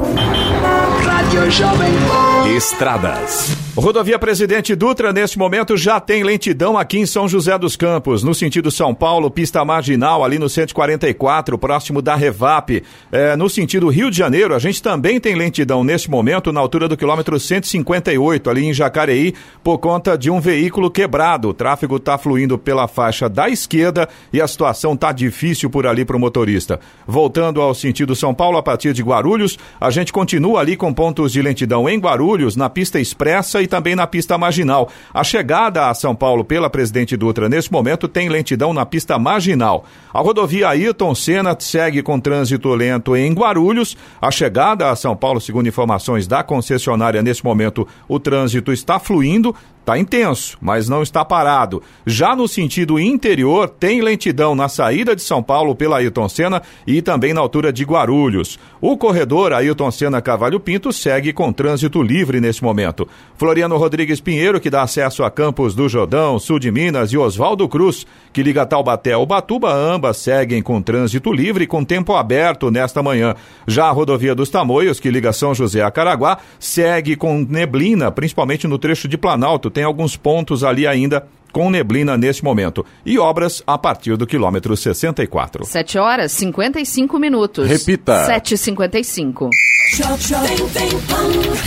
[2.57, 3.57] Estradas.
[3.74, 8.34] Rodovia Presidente Dutra, neste momento, já tem lentidão aqui em São José dos Campos, no
[8.34, 12.82] sentido São Paulo, pista marginal, ali no 144, próximo da Revap.
[13.11, 16.86] É, no sentido Rio de Janeiro, a gente também tem lentidão neste momento, na altura
[16.86, 19.32] do quilômetro 158, ali em Jacareí,
[19.64, 21.49] por conta de um veículo quebrado.
[21.49, 26.05] O tráfego está fluindo pela faixa da esquerda e a situação está difícil por ali
[26.05, 26.78] para o motorista.
[27.07, 31.30] Voltando ao sentido São Paulo, a partir de Guarulhos, a gente continua ali com pontos
[31.30, 34.89] de lentidão em Guarulhos, na pista expressa e também na pista marginal.
[35.14, 39.85] A chegada a São Paulo pela Presidente Dutra nesse momento tem lentidão na pista marginal.
[40.12, 43.97] A rodovia Ayrton Senna segue com trânsito lento em Guarulhos.
[44.20, 49.55] A chegada a São Paulo, segundo informações da concessionária, nesse momento o trânsito está fluindo.
[49.83, 51.83] Está intenso, mas não está parado.
[52.07, 57.03] Já no sentido interior, tem lentidão na saída de São Paulo pela Ayrton Senna e
[57.03, 58.61] também na altura de Guarulhos.
[58.80, 63.09] O corredor Ayrton Senna Cavalho Pinto segue com trânsito livre nesse momento.
[63.37, 67.68] Floriano Rodrigues Pinheiro, que dá acesso a Campos do Jordão, sul de Minas, e Oswaldo
[67.68, 73.03] Cruz, que liga Taubaté ao Batuba, ambas seguem com trânsito livre com tempo aberto nesta
[73.03, 73.35] manhã.
[73.66, 78.68] Já a rodovia dos Tamoios, que liga São José a Caraguá, segue com neblina, principalmente
[78.68, 82.85] no trecho de Planalto tem alguns pontos ali ainda com neblina neste momento.
[83.05, 85.64] E obras a partir do quilômetro 64.
[85.66, 87.68] 7 horas 55 minutos.
[87.68, 88.27] Repita.
[88.27, 89.51] 7h55.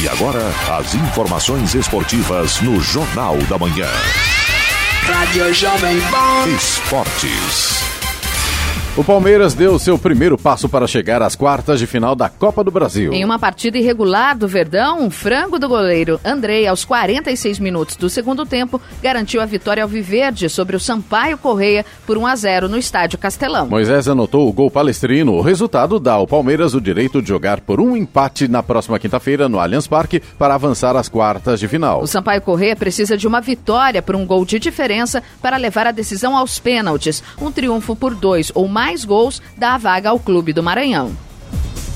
[0.02, 0.42] E agora,
[0.80, 3.90] as informações esportivas no Jornal da Manhã.
[5.04, 6.50] Rádio Jovem Pan.
[6.56, 7.95] Esportes.
[8.98, 12.72] O Palmeiras deu seu primeiro passo para chegar às quartas de final da Copa do
[12.72, 13.12] Brasil.
[13.12, 18.10] Em uma partida irregular do Verdão, um frango do goleiro Andrei, aos 46 minutos do
[18.10, 22.70] segundo tempo, garantiu a vitória ao Viverde sobre o Sampaio Correia por 1 a 0
[22.70, 23.68] no Estádio Castelão.
[23.68, 25.34] Moisés anotou o gol palestrino.
[25.34, 29.50] O resultado dá ao Palmeiras o direito de jogar por um empate na próxima quinta-feira
[29.50, 32.02] no Allianz Parque para avançar às quartas de final.
[32.02, 35.92] O Sampaio Correia precisa de uma vitória por um gol de diferença para levar a
[35.92, 37.22] decisão aos pênaltis.
[37.42, 41.16] Um triunfo por dois ou mais gols dá a vaga ao Clube do Maranhão.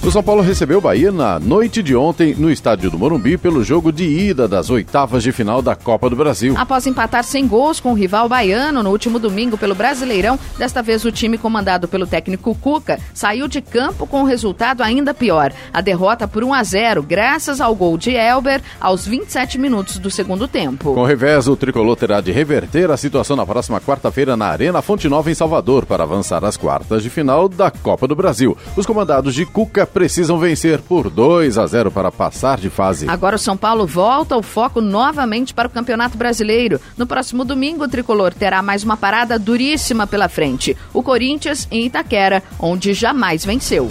[0.02, 3.62] O São Paulo recebeu o Bahia na noite de ontem no estádio do Morumbi pelo
[3.66, 6.56] jogo de ida das oitavas de final da Copa do Brasil.
[6.58, 11.04] Após empatar sem gols com o rival baiano no último domingo pelo Brasileirão, desta vez
[11.04, 15.52] o time comandado pelo técnico Cuca saiu de campo com um resultado ainda pior.
[15.72, 20.10] A derrota por 1 a 0, graças ao gol de Elber aos 27 minutos do
[20.10, 20.94] segundo tempo.
[20.94, 24.82] Com o revés, o tricolor terá de reverter a situação na próxima quarta-feira na Arena
[24.82, 28.58] Fonte Nova em Salvador para avançar às quartas de final da Copa do Brasil.
[28.78, 33.10] Os comandados de Cuca precisam vencer por 2 a 0 para passar de fase.
[33.10, 36.80] Agora o São Paulo volta o foco novamente para o Campeonato Brasileiro.
[36.98, 40.76] No próximo domingo, o tricolor terá mais uma parada duríssima pela frente.
[40.94, 43.90] O Corinthians em Itaquera, onde jamais venceu.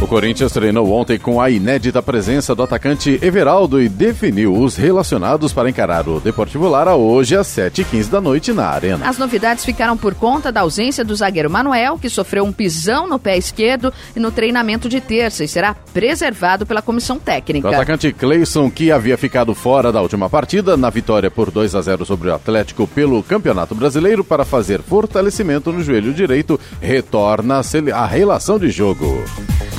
[0.00, 5.52] O Corinthians treinou ontem com a inédita presença do atacante Everaldo e definiu os relacionados
[5.52, 9.06] para encarar o Deportivo Lara hoje às 7h15 da noite na Arena.
[9.06, 13.18] As novidades ficaram por conta da ausência do zagueiro Manuel, que sofreu um pisão no
[13.18, 17.68] pé esquerdo e no treinamento de terça e será preservado pela comissão técnica.
[17.68, 21.82] O atacante Cleison, que havia ficado fora da última partida, na vitória por 2 a
[21.82, 27.60] 0 sobre o Atlético pelo Campeonato Brasileiro para fazer fortalecimento no joelho direito, retorna
[27.94, 29.22] à relação de jogo.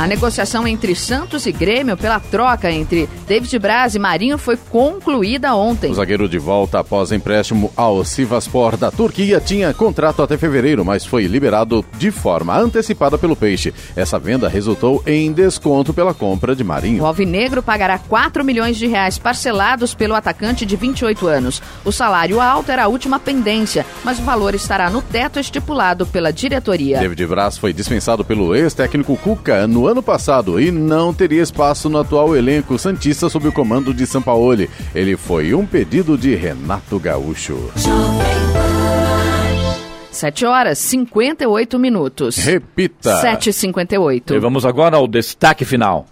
[0.01, 5.53] A negociação entre Santos e Grêmio pela troca entre David Braz e Marinho foi concluída
[5.53, 5.91] ontem.
[5.91, 11.05] O zagueiro de volta após empréstimo ao Sivaspor da Turquia tinha contrato até fevereiro, mas
[11.05, 13.75] foi liberado de forma antecipada pelo Peixe.
[13.95, 17.03] Essa venda resultou em desconto pela compra de Marinho.
[17.03, 21.61] O Alvinegro pagará 4 milhões de reais parcelados pelo atacante de 28 anos.
[21.85, 26.33] O salário alto era a última pendência, mas o valor estará no teto estipulado pela
[26.33, 26.97] diretoria.
[26.97, 31.99] David Braz foi dispensado pelo ex-técnico Cuca no ano passado e não teria espaço no
[31.99, 34.69] atual elenco Santista sob o comando de Sampaoli.
[34.95, 37.71] Ele foi um pedido de Renato Gaúcho.
[40.11, 42.37] 7 horas 58 minutos.
[42.37, 43.21] Repita.
[43.21, 44.35] 7h58.
[44.35, 46.05] E vamos agora ao destaque final.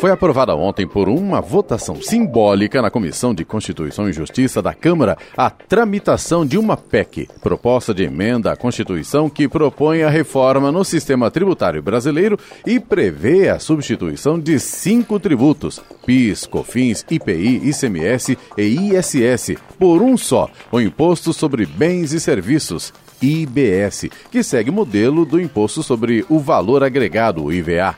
[0.00, 5.18] Foi aprovada ontem por uma votação simbólica na Comissão de Constituição e Justiça da Câmara
[5.36, 10.86] a tramitação de uma PEC, proposta de emenda à Constituição que propõe a reforma no
[10.86, 18.94] sistema tributário brasileiro e prevê a substituição de cinco tributos: PIS, COFINS, IPI, ICMS e
[18.96, 22.90] ISS por um só, o Imposto sobre Bens e Serviços.
[23.22, 27.94] IBS, que segue o modelo do Imposto sobre o Valor Agregado, IVA.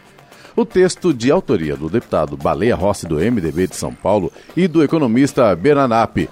[0.55, 4.83] O texto de autoria do deputado Baleia Rossi do MDB de São Paulo e do
[4.83, 6.29] economista Beranap,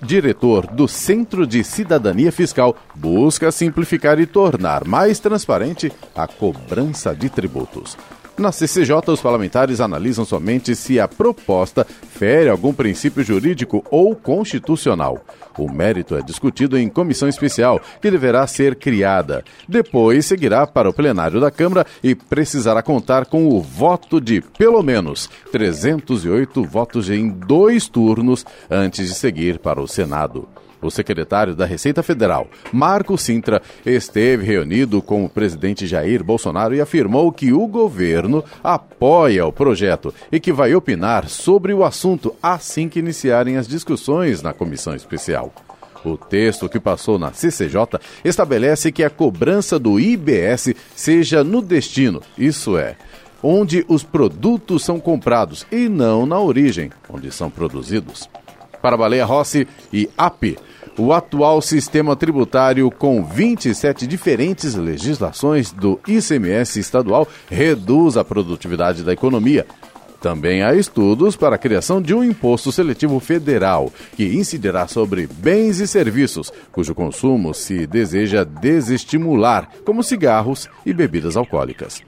[0.00, 7.28] diretor do Centro de Cidadania Fiscal, busca simplificar e tornar mais transparente a cobrança de
[7.28, 7.96] tributos.
[8.38, 15.18] Na CCJ, os parlamentares analisam somente se a proposta fere algum princípio jurídico ou constitucional.
[15.58, 19.44] O mérito é discutido em comissão especial, que deverá ser criada.
[19.68, 24.84] Depois seguirá para o plenário da Câmara e precisará contar com o voto de pelo
[24.84, 30.48] menos 308 votos em dois turnos antes de seguir para o Senado.
[30.80, 36.80] O secretário da Receita Federal, Marco Sintra, esteve reunido com o presidente Jair Bolsonaro e
[36.80, 42.88] afirmou que o governo apoia o projeto e que vai opinar sobre o assunto assim
[42.88, 45.52] que iniciarem as discussões na comissão especial.
[46.04, 52.22] O texto que passou na CCJ estabelece que a cobrança do IBS seja no destino,
[52.36, 52.96] isso é,
[53.42, 58.28] onde os produtos são comprados e não na origem, onde são produzidos.
[58.80, 60.56] Para Baleia Rossi e AP,
[60.98, 69.12] o atual sistema tributário com 27 diferentes legislações do ICMS estadual reduz a produtividade da
[69.12, 69.64] economia.
[70.20, 75.78] Também há estudos para a criação de um imposto seletivo federal, que incidirá sobre bens
[75.78, 82.02] e serviços, cujo consumo se deseja desestimular, como cigarros e bebidas alcoólicas.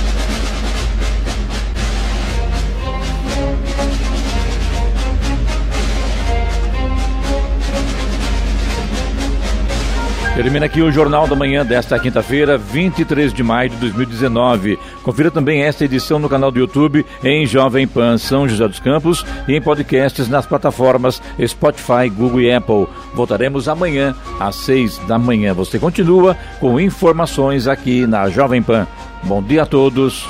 [10.35, 14.77] Termina aqui o Jornal da Manhã desta quinta-feira, 23 de maio de 2019.
[15.01, 19.25] Confira também esta edição no canal do YouTube em Jovem Pan São José dos Campos
[19.47, 22.85] e em podcasts nas plataformas Spotify, Google e Apple.
[23.13, 25.53] Voltaremos amanhã às seis da manhã.
[25.53, 28.85] Você continua com informações aqui na Jovem Pan.
[29.23, 30.27] Bom dia a todos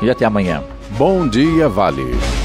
[0.00, 0.62] e até amanhã.
[0.96, 2.41] Bom dia, Vale.